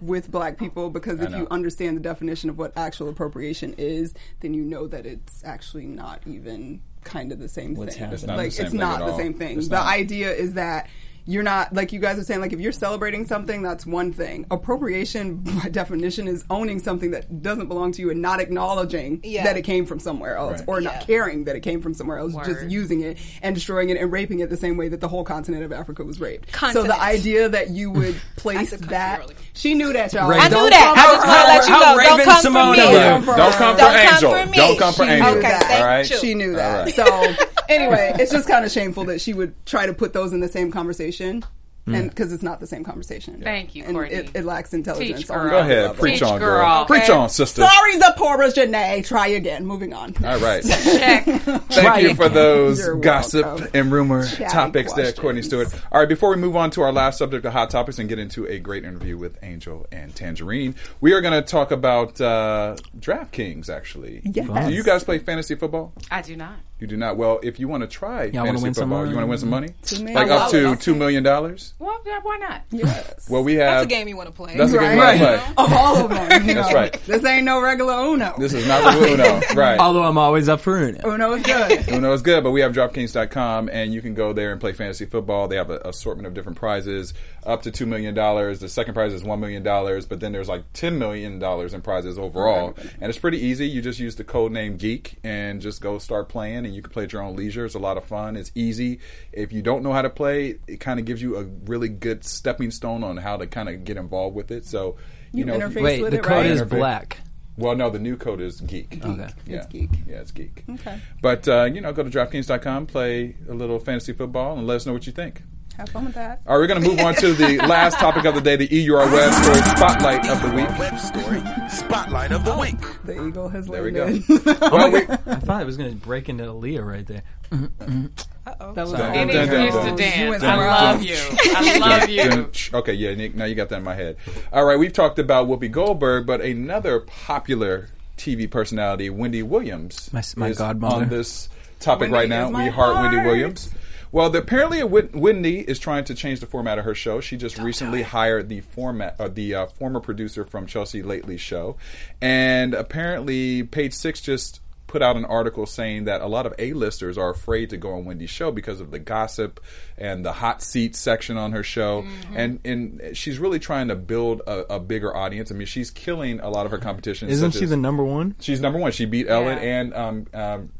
[0.01, 4.55] with black people because if you understand the definition of what actual appropriation is, then
[4.55, 8.01] you know that it's actually not even kind of the same What's thing.
[8.05, 8.15] happening.
[8.15, 9.19] It's not the like same it's thing not at the all.
[9.19, 9.59] same thing.
[9.59, 9.87] It's the not.
[9.87, 10.89] idea is that
[11.27, 14.47] you're not like you guys are saying like if you're celebrating something that's one thing
[14.51, 19.45] appropriation by definition is owning something that doesn't belong to you and not acknowledging Yeah.
[19.45, 20.69] that it came from somewhere else Right.
[20.69, 20.91] or Yeah.
[20.93, 24.11] not caring that it came from somewhere else just using it and destroying it and
[24.11, 27.01] raping it the same way that the whole continent of africa was raped so the
[27.01, 29.37] idea that you would place that earlier.
[29.53, 30.41] she knew that y'all Right.
[30.41, 30.95] I knew Don't that.
[30.97, 32.03] I just wanna let you How know.
[32.17, 32.87] Don't come Simone for me.
[32.87, 33.11] over Yeah.
[33.11, 34.57] Don't Don't come for Don't come for me.
[34.57, 35.33] Don't come for She Angell.
[35.33, 35.63] knew Okay, that.
[35.65, 36.11] thank All right.
[36.11, 36.17] you.
[36.19, 36.71] She knew that.
[36.79, 37.37] All right.
[37.37, 40.41] So anyway, it's just kind of shameful that she would try to put those in
[40.41, 41.45] the same conversation.
[41.87, 43.41] And because it's not the same conversation.
[43.43, 44.15] Thank you, and Courtney.
[44.15, 45.21] it, it lacks intelligence.
[45.23, 45.51] Teach, girl.
[45.51, 45.97] Go ahead, level.
[45.97, 46.61] preach Teach, on, girl.
[46.63, 46.85] girl.
[46.85, 47.13] Preach Okay.
[47.13, 47.63] on, sister.
[47.67, 49.05] Sorry, Zipporah Janae.
[49.05, 49.67] Try again.
[49.67, 50.15] Moving on.
[50.25, 50.63] All right.
[50.65, 51.25] Check.
[51.25, 53.69] Thank you for those You're gossip welcome.
[53.75, 55.11] and rumor Chatty topics there.
[55.13, 55.75] Courtney Stewart.
[55.91, 58.21] All right, before we move on to our last subject of hot topics and get
[58.21, 62.77] into a great interview with Angell and Tangerine, we are going to talk about uh,
[63.01, 63.69] DraftKings.
[63.69, 64.69] Actually, Yes.
[64.69, 65.93] do you guys play fantasy football?
[66.09, 66.55] I do not.
[66.81, 67.17] You do not.
[67.17, 69.11] Well, if you want to try Y'all wanna fantasy win some football, money?
[69.11, 70.79] you want to win some money, Two million like up to dollars.
[70.81, 71.75] two million dollars.
[71.79, 72.63] Well, yeah, why not?
[72.71, 73.29] Yes.
[73.29, 74.57] Well, we have That's a game you want to play.
[74.57, 75.19] That's a game Right.
[75.21, 75.65] you want to play.
[75.67, 76.49] Of all of them.
[76.49, 76.93] you That's right.
[77.07, 78.35] This ain't no regular Uno.
[78.39, 79.79] This is not the Uno, right?
[79.79, 81.07] Although I'm always up for Uno.
[81.07, 81.89] Uno is good.
[81.93, 85.05] Uno is good, but we have DraftKings.com, and you can go there and play fantasy
[85.05, 85.49] football.
[85.49, 87.15] They have an assortment of different prizes,
[87.45, 88.61] up to two million dollars.
[88.61, 91.83] The second prize is one million dollars, but then there's like ten million dollars in
[91.83, 93.67] prizes overall, and it's pretty easy.
[93.67, 96.91] You just use the code name Geek and just go start playing, and you can
[96.93, 97.65] play at your own leisure.
[97.67, 98.37] It's a lot of fun.
[98.37, 99.01] It's easy.
[99.33, 102.25] If you don't know how to play, it kind of gives you a really good
[102.25, 104.65] stepping stone on how to kind of get involved with it.
[104.65, 104.97] So.
[105.33, 106.47] You, You know, interface you- Wait, with the it, code right?
[106.47, 106.69] is Interface.
[106.71, 107.19] black.
[107.57, 108.99] well, no, the new code is geek.
[109.05, 109.29] Okay.
[109.47, 109.57] Yeah.
[109.59, 109.91] It's geek.
[110.09, 110.65] Yeah, it's geek.
[110.69, 110.99] Okay.
[111.23, 114.87] But, uh, you know, go to DraftKings.com, play a little fantasy football, and let us
[114.87, 115.43] know what you think.
[115.77, 116.41] Have fun with that.
[116.47, 118.67] All right, we're going to move on to the last topic of the day, the
[118.67, 120.79] EUR Web Story Spotlight of the Week.
[120.79, 122.77] Web story spotlight of the oh, week.
[123.05, 124.27] The eagle has There we landed.
[124.29, 124.55] go.
[124.71, 127.23] Well, we, I thought it was going to break into Aaliyah right there.
[127.53, 128.73] Uh-oh.
[128.75, 129.85] That was Dun, all dun, Any dun, dun, excuse dun.
[129.85, 129.97] to You
[130.31, 130.43] dance.
[130.43, 131.05] I love else.
[131.07, 131.17] you.
[131.55, 132.79] I love you.
[132.79, 134.17] okay, yeah, Nick, now you got that in my head.
[134.53, 140.23] All right, we've talked about Whoopi Goldberg, but another popular TV personality, Wendy Williams, My-
[140.37, 141.05] my is godmother.
[141.05, 141.49] on this
[141.79, 142.51] topic Wendy right now.
[142.51, 143.17] We heart Wendy.
[143.27, 143.71] Williams.
[144.13, 147.21] Well, the, apparently, Win- Wendy is trying to change the format of her show.
[147.21, 151.77] She just recently hired the format, uh, the uh, former producer from Chelsea Lately show,
[152.21, 157.17] and apparently, Page Six just put out an article saying that a lot of A-listers
[157.17, 159.61] are afraid to go on Wendy's show because of the gossip
[159.97, 162.05] and the hot seat section on her show,
[162.35, 165.53] and and she's really trying to build a, a bigger audience.
[165.53, 167.29] I mean, she's killing a lot of her competition.
[167.29, 168.35] Isn't she as- the number one?
[168.41, 168.91] She's number one.
[168.91, 169.79] She beat Ellen Yeah.
[169.81, 170.71] and um, um,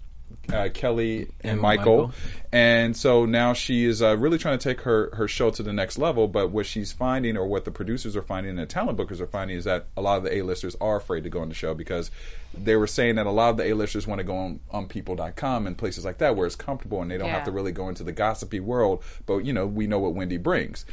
[0.53, 2.09] uh, Kelly and, And Michael.
[2.09, 2.13] Michael.
[2.53, 5.73] and so now she is uh, really trying to take her her show to the
[5.73, 6.29] next level.
[6.29, 9.27] But what she's finding, or what the producers are finding, and the talent bookers are
[9.27, 11.75] finding, is that a lot of the A-listers are afraid to go on the show
[11.75, 12.11] because
[12.53, 15.67] they were saying that a lot of the A-listers want to go on, on People.com
[15.67, 17.35] and places like that where it's comfortable and they don't Yeah.
[17.35, 19.03] have to really go into the gossipy world.
[19.27, 20.85] But you know, we know what Wendy brings.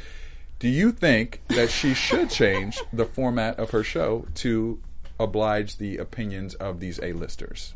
[0.60, 4.80] Do you think that she should change the format of her show to
[5.20, 7.74] oblige the opinions of these A-listers?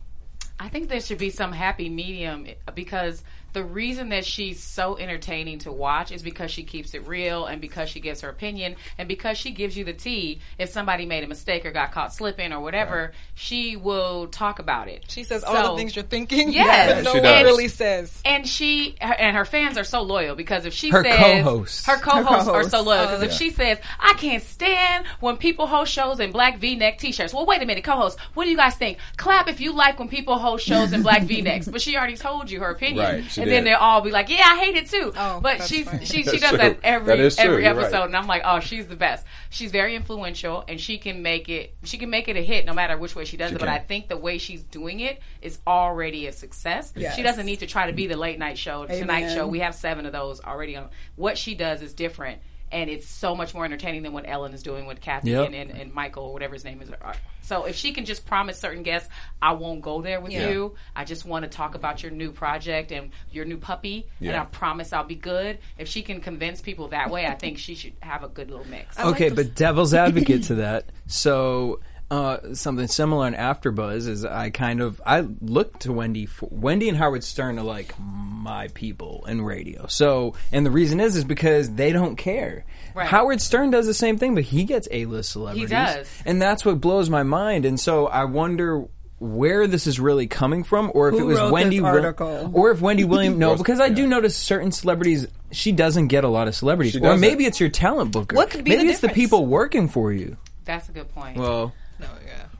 [0.62, 2.46] I think there should be some happy medium
[2.76, 7.46] because the reason that she's so entertaining to watch is because she keeps it real
[7.46, 11.04] and because she gives her opinion and because she gives you the tea if somebody
[11.06, 15.24] made a mistake or got caught slipping or whatever she will talk about it She
[15.24, 16.52] says all the things you're thinking.
[16.52, 17.04] Yes.
[17.04, 17.44] no She one does.
[17.44, 18.20] really says.
[18.24, 21.86] and she her, and her fans are so loyal because if she Her says co-hosts.
[21.86, 22.70] her co-hosts are co-hosts.
[22.72, 23.36] so loyal because Oh, if yeah.
[23.36, 27.34] she says I can't stand when people host shows in black V-neck t-shirts.
[27.34, 28.98] Well, wait a minute, co-host, what do you guys think?
[29.16, 31.68] Clap if you like when people host shows in black V-necks.
[31.68, 33.56] But she already told you her opinion, Right, she and did.
[33.56, 36.04] then they'll all be like, "Yeah, I hate it too." Oh, but that's she's funny.
[36.04, 36.58] she she does true.
[36.58, 37.44] that every That is true.
[37.44, 37.82] every You're right.
[37.84, 41.48] episode, and I'm like, "Oh, she's the best." She's very influential, and she can make
[41.48, 43.58] it she can make it a hit no matter which way she does She it.
[43.58, 43.68] But.
[43.68, 46.92] I think the way she's doing it is already a success.
[46.96, 47.16] Yes.
[47.16, 49.46] She doesn't need to try to be the late night show, tonight show.
[49.46, 50.88] We have seven of those already on.
[51.16, 52.40] What she does is different,
[52.72, 55.46] and it's so much more entertaining than what Ellen is doing with Kathy Yep.
[55.46, 56.90] and, and, and Michael or whatever his name is.
[56.90, 57.12] Uh,
[57.42, 59.08] so if she can just promise certain guests,
[59.40, 60.48] I won't go there with Yeah.
[60.50, 60.74] you.
[60.96, 64.44] I just want to talk about your new project and your new puppy, and I
[64.46, 65.58] promise I'll be good.
[65.78, 68.66] If she can convince people that way, I think she should have a good little
[68.68, 68.98] mix.
[68.98, 70.86] Okay, but devil's advocate to that.
[71.06, 71.80] So
[72.12, 76.26] uh, something similar in AfterBuzz is I kind of I look to Wendy.
[76.26, 79.86] For, Wendy and Howard Stern are like my people in radio.
[79.86, 82.64] So and the reason is is because they don't care.
[82.94, 83.08] Right.
[83.08, 85.70] Howard Stern does the same thing, but he gets A list celebrities.
[85.70, 86.06] He does.
[86.26, 87.64] and that's what blows my mind.
[87.64, 88.84] And so I wonder.
[89.18, 91.92] Where this is really coming from, or if Who it was wrote Wendy, this Wil-
[91.94, 92.50] article?
[92.54, 93.38] or if Wendy Williams.
[93.38, 95.28] No, because I do notice certain celebrities.
[95.52, 97.20] She doesn't get a lot of celebrities, She or doesn't.
[97.20, 98.34] maybe it's your talent booker.
[98.34, 100.36] What could be maybe the it's the people working for you.
[100.64, 101.36] That's a good point.
[101.38, 101.70] Well, No, yeah.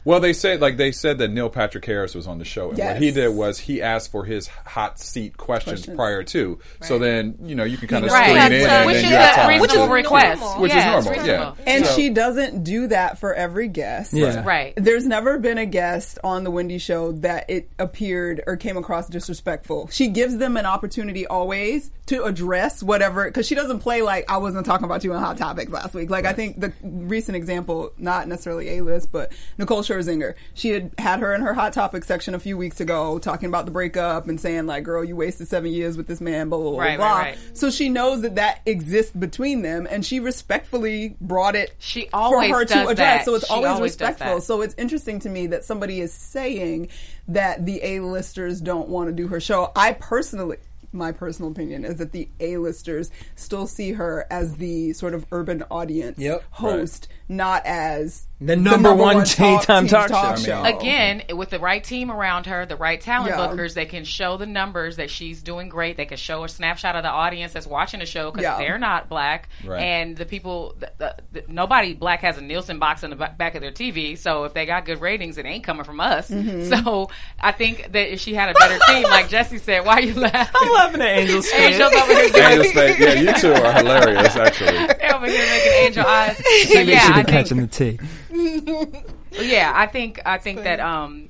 [0.04, 2.78] Well, they said like they said that Neil Patrick Harris was on the show, and
[2.78, 2.94] Yes.
[2.94, 5.96] what he did was he asked for his hot seat questions Questions.
[5.96, 6.58] prior to.
[6.82, 8.24] So then you know you can kind of Right.
[8.24, 8.52] screen Right.
[8.52, 9.46] in, So- and Which then is you have a time.
[9.46, 9.94] Which is reasonable normal.
[9.94, 10.60] request.
[10.60, 11.32] Which is Yeah, it's normal, yeah.
[11.32, 11.56] reasonable.
[11.66, 14.12] And So- she doesn't do that for every guest.
[14.12, 14.42] Yeah.
[14.44, 14.72] Right.
[14.76, 19.08] There's never been a guest on the Wendy show that it appeared or came across
[19.08, 19.88] disrespectful.
[19.92, 24.38] She gives them an opportunity always to address whatever, because she doesn't play like I
[24.38, 26.10] wasn't talking about you on Hot Topics last week.
[26.10, 30.34] Like I think the recent example, not necessarily A list, but Nicole Scherzinger.
[30.54, 33.64] She had had her in her Hot Topics section a few weeks ago talking about
[33.66, 36.70] the breakup and saying like, "Girl, you wasted seven years with this man." Blah blah
[36.70, 36.80] blah.
[36.80, 37.06] Right, blah.
[37.18, 37.38] right, right.
[37.56, 42.50] So she knows that that exists between them, and she respectfully brought it She always
[42.50, 42.96] for her does to address.
[42.96, 43.24] that.
[43.24, 44.40] So it's always, always respectful.
[44.40, 46.88] So it's interesting to me that somebody is saying
[47.28, 49.70] that the A-listers don't want to do her show.
[49.76, 50.56] I personally,
[50.92, 55.62] my personal opinion is that the A-listers still see her as the sort of urban
[55.70, 56.42] audience Yep.
[56.50, 60.62] host, not as The number one daytime talk, talk TV show.
[60.64, 63.46] Again, with the right team around her, the right talent Yeah.
[63.46, 65.96] bookers, they can show the numbers that she's doing great.
[65.96, 68.58] They can show a snapshot of the audience that's watching the show because Yeah.
[68.58, 69.80] they're not black, Right.
[69.80, 73.54] and the people, the, the, the, nobody black has a Nielsen box in the back
[73.54, 74.18] of their TV.
[74.18, 76.28] So if they got good ratings, it ain't coming from us.
[76.30, 76.70] Mm-hmm.
[76.82, 77.10] So
[77.40, 80.14] I think that if she had a better team, like Jesse said, why are you
[80.20, 80.52] laughing?
[80.60, 81.74] I'm laughing at Angell's face.
[81.80, 82.98] Angell's over here Angell's face.
[82.98, 84.72] Yeah, you two are hilarious, actually.
[84.72, 86.36] They're over here making angel eyes.
[86.38, 87.98] But Maybe yeah, I be think, catching the tea.
[89.32, 91.28] yeah, I think I think that um,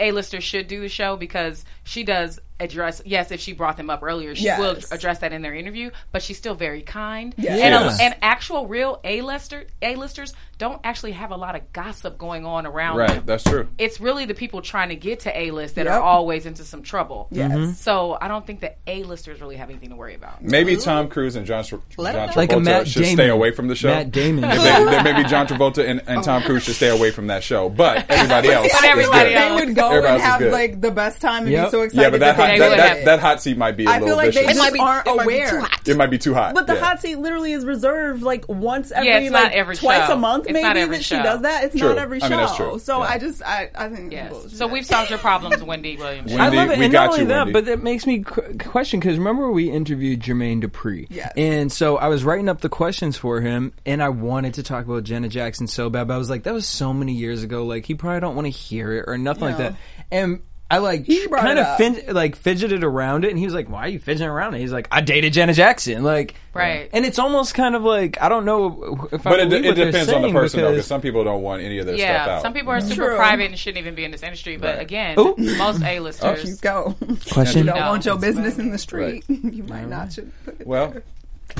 [0.00, 3.02] A-lister should do the show because she does address.
[3.04, 5.90] Yes, if she brought them up earlier, she will address that in their interview.
[6.12, 7.34] But she's still very kind.
[7.36, 7.52] Yes.
[7.60, 8.00] And, Yes.
[8.00, 12.96] and actual real A-lister A-listers don't actually have a lot of gossip going on around
[12.96, 13.22] Right, them.
[13.26, 13.68] that's true.
[13.78, 15.94] It's really the people trying to get to A-list that Yep.
[15.94, 17.28] are always into some trouble.
[17.30, 17.52] Yes.
[17.52, 17.72] Mm-hmm.
[17.74, 20.42] So I don't think the A-listers really have anything to worry about.
[20.42, 22.28] Maybe Tom Cruise and John, Tra- Let John.
[22.30, 23.16] Travolta Like Matt should Damon.
[23.16, 23.88] stay away from the show.
[23.88, 24.44] Matt Damon.
[24.44, 27.44] If they- then maybe John Travolta and, and Tom Cruise should stay away from that
[27.44, 27.68] show.
[27.68, 29.36] But everybody else, But is everybody good.
[29.38, 29.60] else.
[29.60, 31.66] They would go Everybody and have like the best time and Yep.
[31.66, 32.02] be so excited.
[32.02, 33.84] Yeah, but that that hot, they would that, have that, that hot seat might be
[33.84, 34.56] a I little feel like they vicious.
[34.58, 35.50] just be- aren't it might be aware.
[35.50, 35.88] too hot.
[35.88, 36.54] it might be too hot.
[36.54, 36.80] But the yeah.
[36.80, 40.12] hot seat literally is reserved like once every Yeah, it's like not every twice show.
[40.14, 41.22] a month It's maybe not every that she show.
[41.22, 41.64] does that.
[41.64, 41.88] It's True.
[41.88, 42.26] not every show.
[42.26, 42.78] I mean, that's true.
[42.78, 43.08] So Yeah.
[43.08, 44.30] I just I I think Yes.
[44.32, 44.50] bullshit.
[44.52, 46.32] So we've solved your problems, Wendy Williams.
[46.32, 47.52] Wendy, I love it, we and got not only you, that, Wendy.
[47.52, 51.32] but that makes me qu- question because remember we interviewed Jermaine Dupri, Yes.
[51.36, 54.84] and so I was writing up the questions for him, and I wanted to talk
[54.84, 57.64] about Janet Jackson so bad, but I was like, that was so many years ago,
[57.64, 59.74] like he probably don't want to hear it or nothing like that,
[60.10, 60.40] and.
[60.70, 63.88] I like kind of fin- like fidgeted around it, and he was like, "Why are
[63.88, 66.90] you fidgeting around it?" He's like, "I dated Janet Jackson." Like, Right.
[66.92, 69.74] And it's almost kind of like I don't know if I But it, believe it
[69.76, 71.96] depends on the saying person, though, because because- some people don't want any of their
[71.96, 72.42] stuff Yeah, out.
[72.42, 73.16] some people are super True.
[73.16, 74.56] private and shouldn't even be in this industry.
[74.58, 74.82] But Right.
[74.82, 75.34] again, Ooh.
[75.56, 76.54] most A-listers.
[76.54, 76.96] Oh, go.
[77.32, 77.60] Question.
[77.60, 77.88] You don't No.
[77.90, 79.24] want your business in the street.
[79.28, 80.30] you might not should.
[80.44, 81.02] Put it Well, there.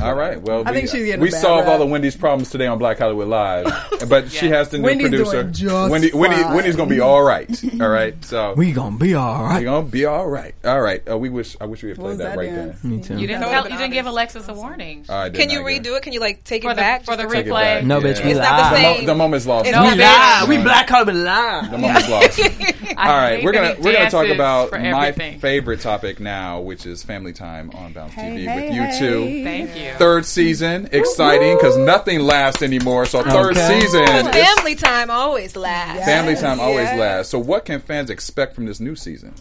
[0.03, 0.41] All right.
[0.41, 1.81] Well, I we, think she's getting a we bad solved all rap.
[1.81, 3.67] the Wendy's problems today on Black Hollywood Live,
[4.09, 5.43] but she has the new Wendy's producer.
[5.43, 6.55] doing just Wendy, Wendy, fine.
[6.55, 7.49] Wendy's gonna be all right.
[7.81, 8.25] All right.
[8.25, 9.49] So we gonna be all right.
[9.49, 9.65] we right.
[9.65, 10.55] gonna be all right.
[10.65, 11.03] All right.
[11.09, 12.81] Uh, we wish I wish we had played that that right dance?
[12.81, 12.91] there.
[12.93, 13.19] Me too.
[13.19, 14.07] You didn't tell, you didn't give.
[14.07, 15.05] Alexis a warning.
[15.09, 16.03] I did Can you redo it?
[16.03, 17.05] Can you like take For it the- back?
[17.05, 17.63] for the Just Take it replay.
[17.81, 17.85] back.
[17.85, 18.71] No, bitch, we It's not the live.
[18.71, 19.01] The, same.
[19.01, 19.67] mo- the moment's lost.
[19.67, 20.49] It's The not We the live.
[20.49, 21.71] We Black Hollywood live.
[21.71, 22.41] The moment's lost.
[22.99, 27.33] All right, we're gonna we're gonna talk about my favorite topic now, which is family
[27.33, 29.45] time on Bounce TV with you two.
[29.45, 29.88] Thank you.
[29.97, 33.07] Third season, exciting because nothing lasts anymore.
[33.07, 33.81] So third Okay.
[33.81, 36.05] season, is Family time always lasts.
[36.05, 36.99] family time always yes.
[36.99, 37.31] lasts.
[37.33, 39.35] So what can fans expect from this new season?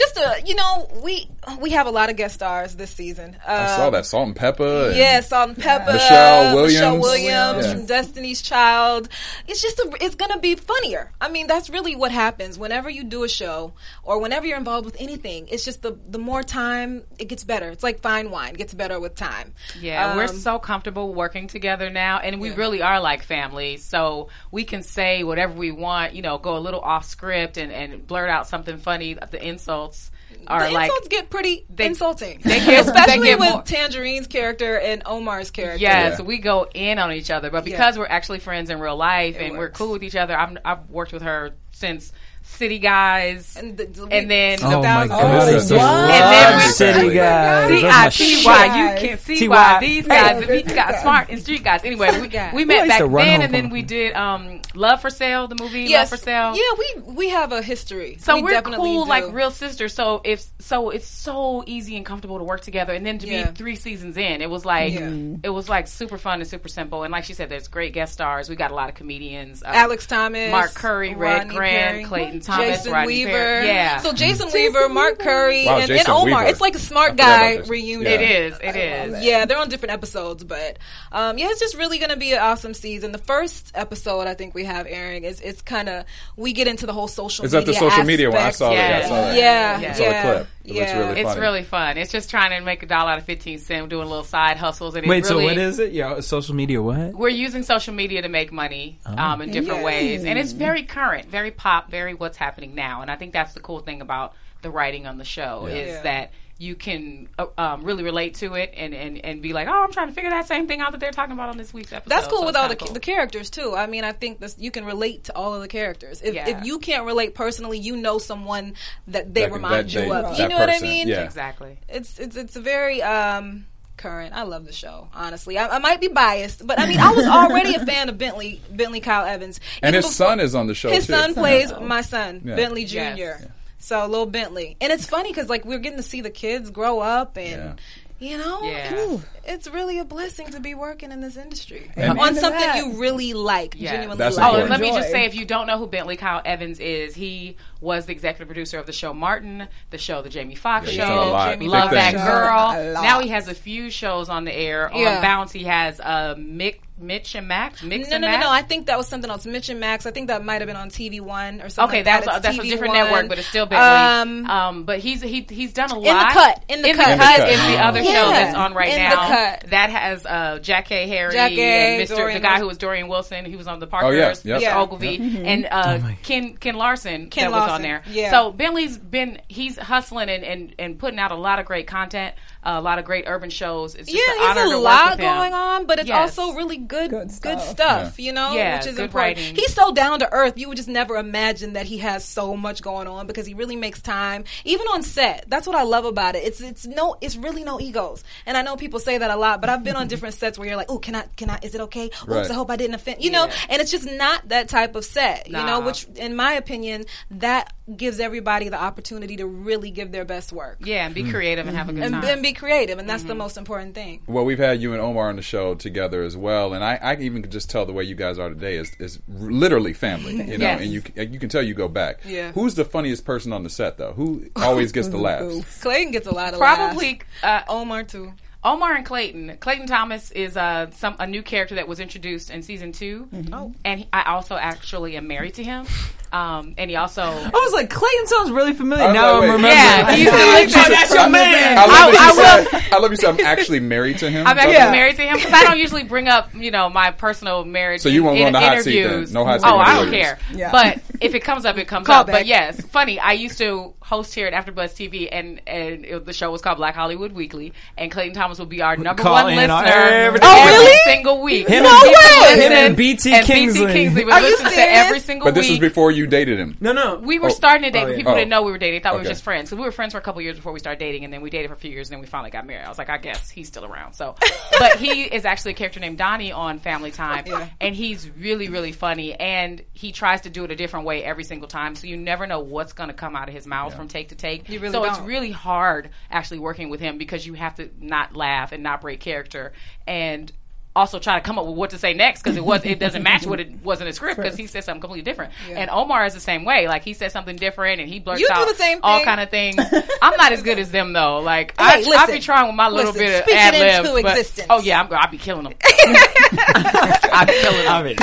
[0.00, 1.28] Just a, you know, we
[1.60, 3.36] we have a lot of guest stars this season.
[3.46, 4.86] I saw Um, that Salt and Pepper.
[4.88, 6.72] and- Yeah, Salt and Pepper, Michelle Williams.
[6.74, 7.72] Michelle Williams Yeah.
[7.74, 9.08] from Destiny's Child.
[9.46, 11.12] It's just a, it's gonna be funnier.
[11.20, 14.86] I mean, that's really what happens whenever you do a show or whenever you're involved
[14.86, 15.48] with anything.
[15.50, 17.68] It's just the the more time it gets better.
[17.68, 19.52] It's like fine wine, it gets better with time.
[19.80, 22.56] Yeah, we're Um, so comfortable working together now, and we Yeah.
[22.56, 23.76] really are like family.
[23.76, 27.70] So we can say whatever we want, you know, go a little off script and,
[27.70, 29.14] and blurt out something funny.
[29.14, 29.42] The
[29.90, 30.10] insults
[30.46, 33.62] are the like insults get pretty they- insulting, they get- especially they get with more-
[33.62, 35.78] Tangerine's character and Omar's character.
[35.80, 36.24] Yes, Yeah.
[36.24, 37.72] we go in on each other, but Yeah.
[37.76, 40.88] because we're actually friends in real life and we're cool with each other, I'm, I've
[40.90, 42.12] worked with her since
[42.42, 45.74] City Guys, And the- the- and then the Oh my thousands- god, I used to
[45.76, 45.82] what?
[45.82, 47.68] love And then we- City Guys.
[47.68, 48.46] C Those are I my T shit.
[48.46, 48.92] Y.
[49.00, 51.80] You can see why these guys, these guys, smart and street guys.
[51.84, 52.52] Anyway, we, guys.
[52.52, 56.10] we met back then, and then we did um, Love for Sale, the movie Yes,
[56.10, 56.54] Love for Sale.
[56.56, 58.16] Yeah, we we have a history.
[58.20, 59.08] So we we are cool, do.
[59.08, 59.94] like real sisters.
[59.94, 62.92] So if so, it's so easy and comfortable to work together.
[62.92, 63.46] And then to Yeah.
[63.50, 65.10] be three seasons in, it was like Yeah.
[65.44, 67.04] it was like super fun and super simple.
[67.04, 68.48] And like she said, there's great guest stars.
[68.50, 69.62] We got a lot of comedians.
[69.64, 72.04] Um, Alex Thomas, Mark Curry, Red Rodney Grant, Perry.
[72.04, 73.30] Clayton Clayton Thomas, Jason Rodney Weaver.
[73.30, 73.66] Perry.
[73.66, 73.98] Yeah.
[73.98, 76.24] So Jason, Weaver, Mark Curry, Wow, and, and Omar.
[76.24, 76.44] Weaver.
[76.44, 78.02] It's like a smart guy reunion.
[78.02, 78.20] Yeah.
[78.20, 78.58] it is.
[78.62, 79.24] It is.
[79.24, 80.78] Yeah, they're on different episodes, but
[81.12, 83.12] um, yeah, it's just really going to be an awesome season.
[83.12, 86.04] The first episode I think we have airing is it's kind of
[86.36, 87.44] we get into the whole social.
[87.44, 88.38] Is that the media social media one?
[88.38, 88.56] I aspect.
[88.56, 88.76] saw that.
[88.76, 89.36] Yeah, I saw that.
[89.36, 89.90] Yeah, Yeah.
[89.90, 90.46] I saw the yeah, clip.
[90.64, 90.98] It yeah.
[90.98, 91.40] really It's funny.
[91.40, 91.96] really fun.
[91.96, 94.94] It's just trying to make a dollar out of 15 cents, doing little side hustles.
[94.94, 95.92] And it Wait, really, so what is it?
[95.92, 96.82] Yeah, social media.
[96.82, 97.14] What?
[97.14, 99.84] We're using social media to make money um, in different Yes.
[99.86, 103.00] ways, and it's very current, very pop, very what's happening now.
[103.00, 106.02] And I think that's the cool thing about the writing on the show is Yeah.
[106.02, 109.82] that you can uh, um, really relate to it and, and, and be like, oh,
[109.82, 111.90] I'm trying to figure that same thing out that they're talking about on this week's
[111.90, 112.10] episode.
[112.14, 112.92] That's cool So with all the, cool.
[112.92, 113.74] the characters too.
[113.74, 116.20] I mean, I think this, you can relate to all of the characters.
[116.20, 116.48] If, Yeah.
[116.50, 118.74] if you can't relate personally, you know someone
[119.08, 120.32] that they That- remind that you they- of.
[120.32, 121.08] You that know what I mean?
[121.08, 121.22] yeah.
[121.22, 121.78] exactly.
[121.88, 123.64] It's it's it's a very um
[123.96, 124.34] current.
[124.34, 125.08] I love the show.
[125.14, 128.18] Honestly, I, I might be biased, but I mean, I was already a fan of
[128.18, 131.14] Bentley Bentley Kyle Evans, And Even his before- son is on the show His too.
[131.14, 132.56] son plays my son, Yeah.
[132.56, 132.96] Bentley Jr.
[132.96, 133.46] Yes.
[133.80, 137.00] So little Bentley, and it's funny because like we're getting to see the kids grow
[137.00, 137.80] up and.
[138.22, 139.16] You know, Yeah.
[139.44, 142.76] It's, it's really a blessing to be working in this industry And- on something that.
[142.76, 143.92] you really like, Yeah.
[143.92, 144.52] genuinely That's like.
[144.52, 147.14] Oh, and let me just say, if you don't know who Bentley Kyle Evans is,
[147.14, 150.96] he was the executive producer of the show Martin, the show The Jamie Foxx he's
[150.96, 151.50] Show, done a lot.
[151.52, 152.22] Jamie Love That things.
[152.22, 153.02] Girl.
[153.02, 154.90] Now he has a few shows on the air.
[154.94, 155.16] Yeah.
[155.16, 157.82] On Bounce, he has uh, Mick, Mitch and Max.
[157.82, 158.44] Mix No, and no, no, Max.
[158.44, 158.50] no.
[158.52, 159.46] I think that was something else.
[159.46, 160.04] Mitch and Max.
[160.04, 161.88] I think that might have been on TV One or something.
[162.00, 162.34] Okay, like that's that.
[162.34, 163.04] a, It's that's a TV different One.
[163.04, 164.44] network, but it's still Bentley.
[164.44, 166.04] Um, Um, but he's he he's done a lot.
[166.06, 167.06] In the Cut, in the in Cut.
[167.06, 167.48] the In the cut Cut.
[167.48, 168.12] is the other Yeah.
[168.12, 169.28] show that's on right In the now.
[169.30, 169.70] Cut.
[169.70, 172.32] That has uh, Jackée Harry Jackée, and Mr.
[172.32, 172.60] the guy Wilson.
[172.60, 173.44] who was Dorien Wilson.
[173.44, 174.44] He was on the Oh, Parkers.
[174.44, 174.58] yeah, yeah.
[174.58, 174.62] Mr.
[174.62, 174.76] Yeah.
[174.86, 178.02] Oglevee and uh, Ken Ken Lawson Ken that was on Lawson, there.
[178.10, 178.30] yeah.
[178.30, 182.34] So Bentley's been he's hustling and, and, and putting out a lot of great content,
[182.62, 183.94] uh, a lot of great urban shows.
[183.94, 186.38] It's just Yeah, an there's a to lot going on, but it's Yes.
[186.38, 187.62] also really good, good Good stuff.
[187.70, 188.18] stuff.
[188.20, 189.38] you know, Yeah, which is good important.
[189.38, 189.54] writing.
[189.54, 190.58] He's so down to earth.
[190.58, 193.76] You would just never imagine that he has so much going on because he really
[193.76, 195.44] makes time, even on set.
[195.48, 196.44] That's what I love about it.
[196.44, 198.24] It's it's no, it's really no egos.
[198.46, 200.66] And I know people say that a lot, but I've been on different sets where
[200.68, 202.06] you're like, oh, can I, can I, is it okay?
[202.06, 202.50] Oops, Right.
[202.50, 203.46] I hope I didn't offend, you know.
[203.46, 203.52] Yeah.
[203.70, 205.80] And it's just not that type of set, you know.
[205.80, 210.78] Which, in my opinion, that gives everybody the opportunity to really give their best work.
[210.84, 212.24] Yeah, and be creative and have a good And, time.
[212.24, 214.20] and be creative, and that's the most important thing.
[214.26, 217.16] Well, we've had you and Omar on the show together as well, and I, I
[217.16, 220.58] even could just tell the way you guys are today is, is literally family, you
[220.58, 220.80] know, Yes.
[220.80, 222.20] and you you can tell you go back.
[222.24, 222.52] Yeah.
[222.52, 224.12] Who's the funniest person on the set though?
[224.12, 225.80] Who always gets the laughs?
[225.82, 227.66] Clayton gets a lot of Probably laughs.
[227.68, 228.32] uh, Omar too.
[228.62, 229.56] Omar and Clayton.
[229.58, 233.74] Clayton Thomas is uh, some a new character that was introduced in season 2 Oh.
[233.86, 235.86] and he, I also actually am married to him.
[236.32, 237.22] Um, and he also.
[237.22, 239.04] I was like, Clayton sounds really familiar.
[239.04, 239.46] I now like, I'm wait.
[239.56, 239.72] remembering.
[239.72, 241.78] Yeah, he used to live- Oh, that's your man.
[241.78, 242.32] I love, I- you I
[242.70, 244.46] said, I love you said I'm actually married to him.
[244.46, 247.10] I'm actually That's- married to him because I don't usually bring up, you know, my
[247.10, 248.02] personal marriage.
[248.02, 249.32] So you won't in, go on the in hot seat then?
[249.32, 250.22] No hot seat Oh, I don't interviews.
[250.22, 250.38] care.
[250.54, 250.70] Yeah.
[250.72, 252.26] But if it comes up, it comes Call up.
[252.28, 252.34] back.
[252.36, 253.18] But yes, funny.
[253.18, 256.78] I used to host here at AfterBuzz TV, and and it, the show was called
[256.78, 260.62] Black Hollywood Weekly, and Clayton Thomas would be our number Call one listener every- Oh,
[260.66, 260.98] every really?
[261.04, 261.66] single week.
[261.68, 262.10] Him He and- would No
[262.56, 262.60] way!
[262.66, 263.80] Him and BT and Kingsley.
[263.86, 264.98] BT Kingsley would Are you listen to serious?
[264.98, 266.76] every single But this was before you dated him.
[266.80, 267.16] No, no.
[267.16, 267.52] We were Oh.
[267.52, 268.16] starting to date, Oh, but yeah.
[268.16, 268.36] people Oh.
[268.36, 269.00] didn't know we were dating.
[269.00, 269.28] They thought we Okay.
[269.28, 269.70] were just friends.
[269.70, 271.50] So we were friends for a couple years before we started dating, and then we
[271.50, 272.84] dated for a few years, and then we finally got married.
[272.84, 274.14] I was like, I guess he's still around.
[274.14, 274.34] So,
[274.78, 277.44] but he is actually a character named Donnie on Family Time,
[277.80, 281.44] and he's really, really funny, and he tries to do it a different way every
[281.44, 281.94] single time.
[281.94, 284.34] So you never know what's going to come out of his mouth from take to
[284.34, 284.68] take.
[284.68, 285.26] You really so it's don't.
[285.26, 289.20] really hard actually working with him because you have to not laugh and not break
[289.20, 289.72] character,
[290.06, 290.50] and
[290.96, 293.22] also try to come up with what to say next because it was it doesn't
[293.22, 295.52] match what it was in the script because he said something completely different.
[295.68, 296.88] And Omar is the same way.
[296.88, 299.50] Like he said something different and he blurts You out the same all kind of
[299.50, 299.76] things.
[300.22, 301.38] I'm not as good as them though.
[301.40, 304.08] Like Hey, I, I be trying with my little Listen, bit of speak ad libs.
[304.08, 304.66] into but- existence.
[304.70, 305.74] Oh yeah, I'm, I be killing them.
[305.82, 307.92] I be killing them.
[307.92, 308.16] I mean,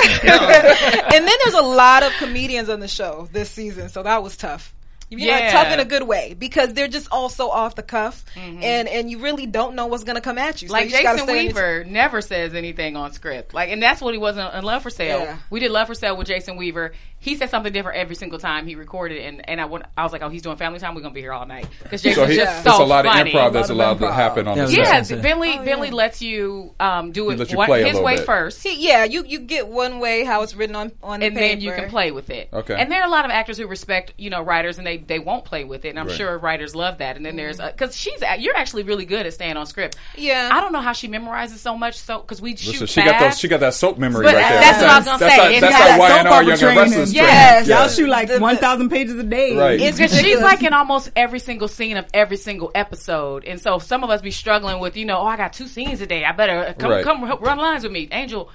[1.14, 4.36] and then there's a lot of comedians on the show this season, so that was
[4.36, 4.74] tough.
[5.10, 5.52] You know, Yeah.
[5.52, 8.62] tough in a good way because they're just all so off the cuff, mm-hmm.
[8.62, 10.68] and and you really don't know what's going to come at you.
[10.68, 13.54] So Like you Jason stay on your- Weaver never says anything on script.
[13.54, 15.20] Like, and that's what he wasn't in Love for Sale.
[15.20, 15.38] Yeah.
[15.50, 16.92] We did Love for Sale with Jason Weaver.
[17.20, 20.12] He said something different every single time he recorded, and and I went, I was
[20.12, 20.94] like, oh, he's doing Family Time.
[20.94, 23.04] We're gonna be here all night because So Jason's he, just it's so a lot
[23.04, 23.30] funny.
[23.32, 25.02] of improv that's allowed of to happen on Yeah, the yeah.
[25.02, 25.16] set.
[25.16, 28.26] Yeah, Bentley Oh, Bentley lets you um, do it you one- his way bit.
[28.26, 28.60] first.
[28.60, 31.60] See, yeah, you you get one way how it's written on on and the then
[31.60, 32.48] you can play with it.
[32.52, 32.74] Okay.
[32.76, 35.18] And there are a lot of actors who respect, you know, writers, and they, they
[35.18, 35.88] won't play with it.
[35.90, 36.16] And I'm Right.
[36.16, 37.16] sure writers love that.
[37.16, 39.96] And then there's because she's you're actually really good at staying on script.
[40.16, 40.50] Yeah.
[40.52, 41.98] I don't know how she memorizes so much.
[41.98, 43.10] So because we Listen, shoot she fast.
[43.12, 43.38] got those.
[43.40, 44.60] She got that soap memory But right there.
[44.60, 45.36] that's what I was gonna say.
[45.36, 47.30] That, It's that's got YNR opera Young and training.
[47.32, 47.68] Yes.
[47.68, 49.56] Y'all shoot like The- the- 1,000 pages a day.
[49.56, 49.80] Right.
[49.80, 53.78] It's It's she's like in almost every single scene of every single episode, and so
[53.78, 56.24] some of us be struggling with, you know, oh, I got two scenes a day.
[56.24, 57.04] I better uh, come Right.
[57.04, 58.08] come run lines with me.
[58.10, 58.50] Angell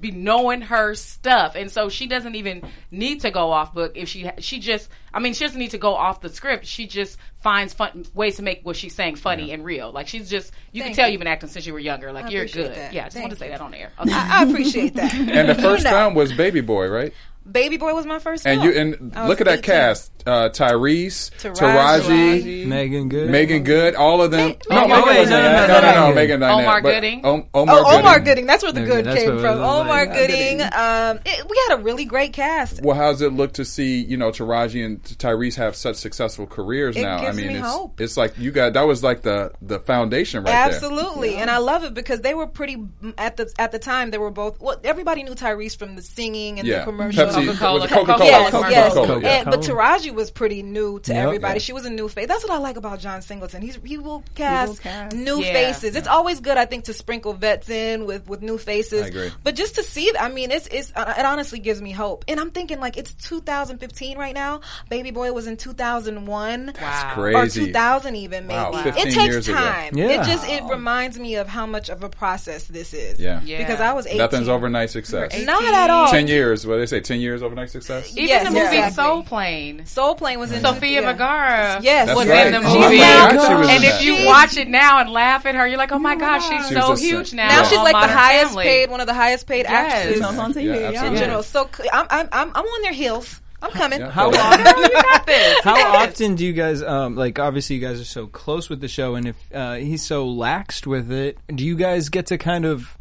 [0.00, 4.08] be knowing her stuff, and so she doesn't even need to go off book if
[4.08, 6.66] she she just I mean, she doesn't need to go off the script.
[6.66, 9.92] She just finds fun ways to make what she's saying funny and real.
[9.92, 11.12] Like she's just you Thank can tell you.
[11.12, 12.12] you've been acting since you were younger.
[12.12, 12.74] Like I you're good.
[12.74, 12.92] that.
[12.92, 13.52] Yeah, I just Thank want to say you.
[13.52, 13.92] that on air.
[14.00, 14.12] Okay.
[14.12, 15.14] I, I appreciate that.
[15.14, 17.12] And the first You know, film was Baby Boy, right?
[17.50, 18.46] Baby Boy was my first.
[18.46, 18.72] And film.
[18.72, 21.54] you and look at that cast: uh, Tyrese, Taraji.
[21.56, 23.30] Taraji, Meagan Good.
[23.30, 24.56] Meagan Good, all of them.
[24.70, 25.30] no, Megan Meagan Good.
[25.30, 26.14] No, no, no, no, no, no, no.
[26.14, 26.42] Megan.
[26.42, 27.24] Omar that, Gooding.
[27.24, 28.24] Om- Omar Oh, Omar Gooding.
[28.24, 28.46] Gooding.
[28.46, 29.34] That's where the good came from.
[29.36, 29.56] was like.
[29.56, 30.58] Omar Gooding.
[30.58, 30.60] Gooding.
[30.62, 32.82] Um, it, we had a really great cast.
[32.82, 36.96] Well, how's it look to see you know Taraji and Tyrese have such successful careers
[36.96, 37.20] It now?
[37.20, 38.00] gives I mean, me it's hope.
[38.00, 40.74] it's like you got that was like the the foundation right there.
[40.74, 42.76] Absolutely, and I love it because they were pretty
[43.16, 44.10] at the at the time.
[44.10, 44.60] They were both.
[44.60, 47.34] Well, everybody knew Tyrese from the singing and Yeah, the commercials.
[47.34, 47.80] Pepsi, Coca-Cola.
[47.80, 48.94] was Coca-Cola, Yes, yes.
[48.94, 49.28] Coca-Cola, yeah.
[49.28, 51.24] And, but Taraji was pretty new to Yep.
[51.26, 51.54] everybody.
[51.54, 51.62] Yeah.
[51.64, 52.26] She was a new face.
[52.28, 53.62] That's what I like about John Singleton.
[53.62, 55.14] He's he will cast, cast.
[55.16, 55.52] new Yeah.
[55.52, 55.96] faces.
[55.96, 59.04] It's always good, I think, to sprinkle vets in with with new faces.
[59.04, 59.30] I agree.
[59.42, 62.24] But just to see, I mean, it's it's uh, it honestly gives me hope.
[62.28, 64.60] And I'm thinking like it's 2015 right now.
[64.88, 66.72] Baby Boy was in 2001.
[66.80, 67.14] Wow.
[67.18, 68.58] Or 2000 even maybe.
[68.58, 69.96] Wow, It takes time.
[69.96, 70.22] Yeah.
[70.22, 73.18] It just it reminds me of how much of a process this is.
[73.20, 73.40] Yeah.
[73.44, 73.58] Yeah.
[73.58, 74.18] Because I was 18.
[74.18, 75.38] Nothing's overnight success.
[75.44, 76.08] Not at all.
[76.10, 76.66] Ten years.
[76.66, 77.00] What they say?
[77.00, 78.10] Ten years overnight success.
[78.12, 78.94] Even Yes, the movie exactly.
[78.94, 79.86] Soul Plane.
[79.98, 81.12] Soul Plane was in Sofia yeah.
[81.12, 82.14] Vergara Yes.
[82.14, 82.90] was That's in the movie.
[82.98, 85.66] She's now- She was in and if you watch it now and laugh at her,
[85.66, 87.48] you're like, oh my gosh, she's She so huge now.
[87.48, 88.64] Now she's like the highest Family.
[88.64, 89.94] paid, one of the highest paid Yes.
[90.06, 90.64] actresses on TV.
[90.80, 91.42] Yeah, Yeah, in general.
[91.42, 93.40] So I'm, I'm I'm I'm on their heels.
[93.60, 93.98] I'm coming.
[93.98, 94.10] Yeah.
[94.10, 94.40] How Yeah.
[94.40, 94.82] often?
[94.82, 95.64] you got this.
[95.64, 98.86] How often do you guys um like obviously you guys are so close with the
[98.88, 102.64] show and if uh, he's so laxed with it, do you guys get to kind
[102.64, 102.96] of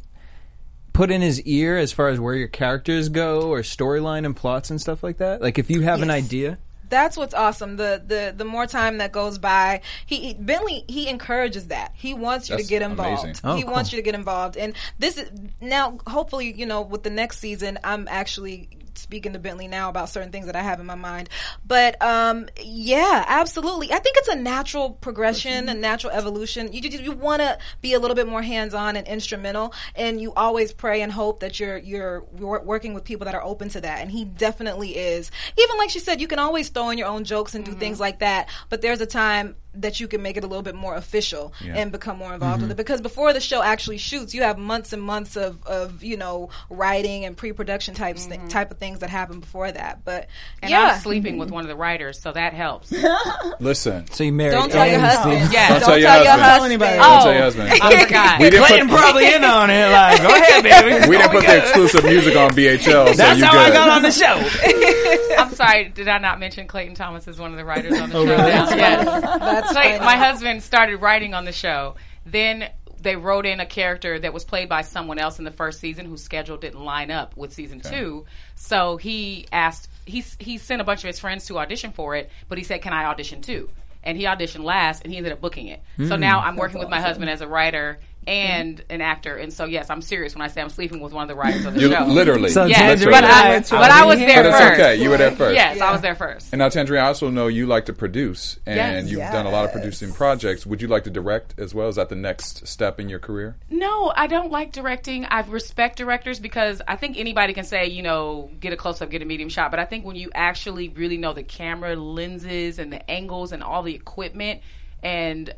[0.93, 4.71] put in his ear as far as where your characters go or storyline and plots
[4.71, 5.41] and stuff like that?
[5.43, 6.57] Like if you have an idea?
[6.89, 7.77] That's what's awesome.
[7.77, 11.93] The the the more time that goes by, he, he Bentley he encourages that.
[11.95, 13.41] He wants you That's to get involved.
[13.43, 13.71] Oh, he cool.
[13.71, 14.57] wants you to get involved.
[14.57, 15.29] And this is
[15.61, 20.09] now hopefully, you know, with the next season, I'm actually speaking to Bentley now about
[20.09, 21.29] certain things that I have in my mind.
[21.65, 23.91] But um yeah, absolutely.
[23.91, 26.71] I think it's a natural progression, a natural evolution.
[26.73, 30.33] You you, you want to be a little bit more hands-on and instrumental and you
[30.33, 33.99] always pray and hope that you're you're working with people that are open to that
[34.01, 35.31] and he definitely is.
[35.57, 37.99] Even like she said, you can always throw in your own jokes and do things
[37.99, 40.95] like that, but there's a time that you can make it a little bit more
[40.95, 41.75] official Yeah.
[41.75, 42.71] and become more involved with mm-hmm.
[42.71, 46.17] it because before the show actually shoots you have months and months of, of you
[46.17, 48.47] know writing and pre-production types thi- mm-hmm.
[48.47, 50.27] type of things that happen before that but
[50.61, 51.39] And yeah I'm sleeping mm-hmm.
[51.39, 52.91] with one of the writers, so that helps.
[53.59, 54.07] Listen.
[54.11, 55.69] So you married don't tell your husband Yeah.
[55.69, 56.41] Don't don't tell your tell your husband.
[56.41, 56.97] husband anybody.
[56.97, 57.23] Don't Oh.
[57.23, 57.69] tell your husband.
[57.71, 58.39] Oh, I forgot.
[58.39, 59.91] We didn't Clayton put probably in on it.
[59.91, 61.07] Like, go ahead, baby.
[61.09, 63.07] we didn't put the exclusive music on BHL.
[63.07, 63.59] So That's you how good.
[63.59, 65.37] I got on the show.
[65.37, 68.17] I'm sorry, did I not mention Clayton Thomas is one of the writers on the
[68.17, 68.33] oh, show?
[68.33, 68.51] Oh, really?
[68.51, 69.05] Yes.
[69.39, 70.05] that's Clayton, funny.
[70.05, 71.95] my husband started writing on the show.
[72.25, 75.79] Then they wrote in a character that was played by someone else in the first
[75.79, 78.25] season whose schedule didn't line up with season two.
[78.55, 82.29] So he asked, he, he sent a bunch of his friends to audition for it,
[82.49, 83.69] but he said, Can I audition too?
[84.03, 85.81] And he auditioned last and he ended up booking it.
[85.97, 86.21] So hmm.
[86.21, 88.61] now I'm working with my husband as a writer Mm-hmm.
[88.61, 89.37] and an actor.
[89.37, 91.65] And so, yes, I'm serious when I say I'm sleeping with one of the writers
[91.65, 92.03] of the You show.
[92.05, 92.49] literally.
[92.49, 94.73] So Yes, Tangerine, but I, I- but I was there But it's first.
[94.73, 94.95] okay.
[95.01, 95.55] You were there first.
[95.55, 96.49] Yes, I was there first.
[96.51, 99.09] And now, Tangerine, I also know you like to produce, and Yes.
[99.09, 100.65] you've done a lot of producing projects.
[100.65, 101.87] Would you like to direct as well?
[101.87, 103.55] Is that the next step in your career?
[103.69, 105.23] No, I don't like directing.
[105.25, 109.09] I respect directors because I think anybody can say, you know, get a close up,
[109.09, 109.71] get a medium shot.
[109.71, 113.63] But I think when you actually really know the camera lenses and the angles and
[113.63, 114.61] all the equipment
[115.03, 115.53] and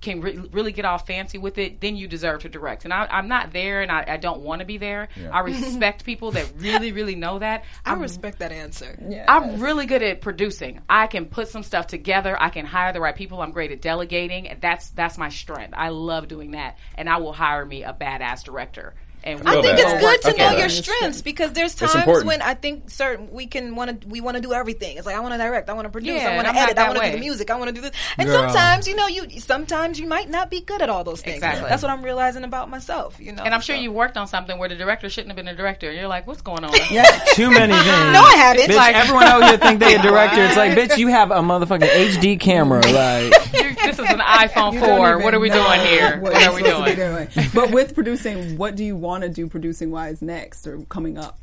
[0.00, 2.84] can re- really get all fancy with it, then you deserve to direct.
[2.84, 5.08] And I, I'm not there and I, I don't want to be there.
[5.30, 7.64] I respect people that really, really know that.
[7.84, 8.98] i respect that answer
[9.28, 10.80] I'm really good at producing.
[10.88, 12.40] I can put some stuff together.
[12.40, 13.42] I can hire the right people.
[13.42, 15.74] I'm great at delegating, and that's that's my strength.
[15.76, 18.94] I love doing that, and I will hire me a badass director.
[19.22, 19.78] And I think that.
[19.78, 20.58] it's good to feel know that.
[20.60, 24.36] your strengths because there's times when I think certain we can want to we want
[24.36, 24.96] to do everything.
[24.96, 26.78] It's like I want to direct, I want to produce, Yeah, I want to edit,
[26.78, 27.92] I want to do the music, I want to do this.
[28.16, 28.42] And Girl.
[28.44, 31.36] sometimes you know you sometimes you might not be good at all those things.
[31.36, 31.68] Exactly.
[31.68, 33.18] That's what I'm realizing about myself.
[33.20, 33.82] You know, and I'm sure so.
[33.82, 36.26] you worked on something where the director shouldn't have been a director, and you're like,
[36.26, 37.04] "What's going on?" Yeah,
[37.34, 37.86] Too many things.
[37.86, 38.70] No, I haven't.
[38.70, 40.42] Bitch, Like- everyone out here think they a director.
[40.42, 42.80] It's like, bitch, you have a motherfucking HD camera.
[43.00, 43.52] Like,
[43.96, 45.18] this is an iPhone four.
[45.18, 46.18] What are we doing here?
[46.20, 47.26] What, What you're we supposed to be doing?
[47.34, 47.48] doing.
[47.54, 51.38] But with producing, what do you want to do producing wise next or coming up?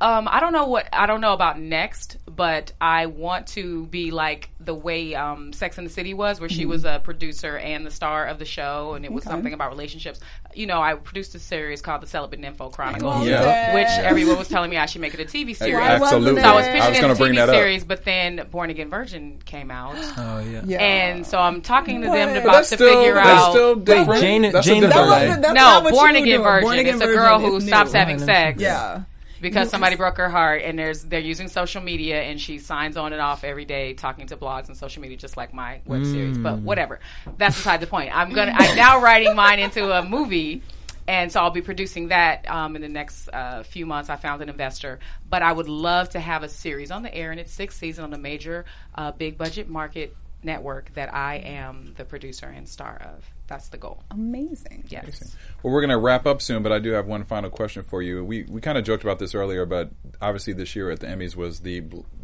[0.00, 4.10] Um, I don't know what I don't know about next, but I want to be
[4.10, 7.86] like the way um, Sex and the City was, where she was a producer and
[7.86, 9.30] the star of the show, and it was Okay.
[9.32, 10.20] something about relationships.
[10.54, 13.74] You know, I produced a series called The Celibate Nympho Chronicles, Yeah.
[13.74, 15.74] which everyone was telling me I should make it a TV series.
[15.74, 16.42] Why Absolutely.
[16.42, 18.46] So I was I pitching was it as a bring TV that series, but then
[18.50, 20.62] Born Again Virgin came out, oh yeah.
[20.66, 20.82] Yeah.
[20.82, 23.50] and so I'm talking to them about That's to still figure that's out.
[23.52, 24.20] still different.
[24.20, 25.28] Jane- that's Jane a different That lane.
[25.28, 25.54] wasn't- That's
[25.84, 26.42] no, Born Again doing.
[26.42, 26.62] Virgin.
[26.64, 28.60] Born Again it's a girl who stops having sex.
[28.60, 29.02] Yeah.
[29.44, 33.12] Because somebody broke her heart, and there's they're using social media, and she signs on
[33.12, 36.38] and off every day, talking to blogs and social media, just like my web series.
[36.38, 37.00] But whatever,
[37.38, 38.16] that's beside the point.
[38.16, 40.62] I'm gonna I'm now writing mine into a movie.
[41.06, 44.08] And so I'll be producing that um, in the next uh, few months.
[44.08, 47.30] I found an investor, but I would love to have a series on the air
[47.30, 48.64] in its sixth season on a major,
[48.94, 53.24] uh, big budget market network that I am the producer and star of.
[53.46, 54.02] That's the goal.
[54.10, 54.84] Amazing.
[54.88, 55.36] Yes.
[55.62, 58.00] Well, we're going to wrap up soon, but I do have one final question for
[58.00, 58.24] you.
[58.24, 59.90] We we kind of joked about this earlier, but
[60.22, 61.82] obviously this year at the Emmys was the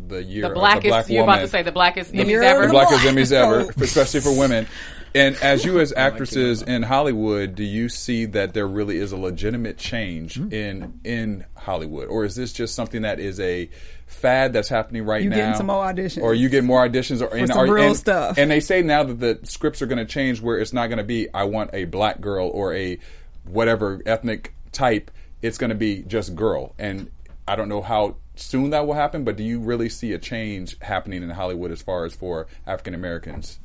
[0.08, 1.34] the year The of blackest, the black you're woman.
[1.34, 2.66] about to say the blackest Emmys ever.
[2.66, 4.66] the blackest Emmys ever, especially for women.
[5.14, 9.16] And as you as actresses in Hollywood, do you see that there really is a
[9.16, 10.52] legitimate change Hmm.
[10.52, 13.68] in in Hollywood, or is this just something that is a
[14.06, 15.36] fad that's happening right You now?
[15.36, 16.22] You getting some more auditions.
[16.22, 18.38] or you get more auditions, or and, some are, real and, stuff.
[18.38, 20.98] And they say now that the scripts are going to change, where it's not going
[20.98, 22.98] to be I want a black girl or a
[23.44, 25.10] whatever ethnic type.
[25.42, 27.10] It's going to be just girl, and
[27.48, 29.24] I don't know how soon that will happen.
[29.24, 32.94] But do you really see a change happening in Hollywood as far as for African
[32.94, 33.58] Americans?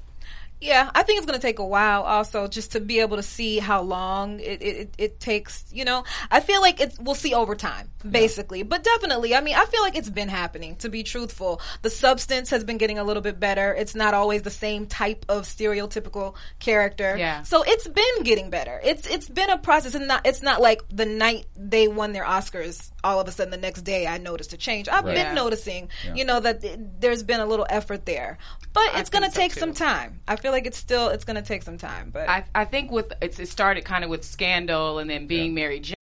[0.62, 3.24] Yeah, I think it's going to take a while also just to be able to
[3.24, 5.66] see how long it, it, it takes.
[5.72, 8.64] You know, I feel like it's, we'll see over time, basically.
[8.64, 11.62] But definitely, I mean, I feel like it's been happening, to be truthful.
[11.82, 13.74] The substance has been getting a little bit better.
[13.74, 17.16] It's not always the same type of stereotypical character.
[17.18, 17.44] Yeah.
[17.44, 18.80] So it's been getting better.
[18.84, 22.26] It's it's been a process and not it's not like the night they won their
[22.26, 24.90] Oscars, all of a sudden the next day I noticed a change.
[24.90, 25.16] I've Right.
[25.16, 25.34] been Yeah.
[25.34, 28.38] noticing, you know, that it, there's been a little effort there.
[28.74, 29.60] But it's going to so, take too.
[29.62, 30.20] some time.
[30.28, 32.92] I feel like it's still it's going to take some time, but I, I think
[32.92, 35.95] with it started kind of with Scandal and then Being Mary Jane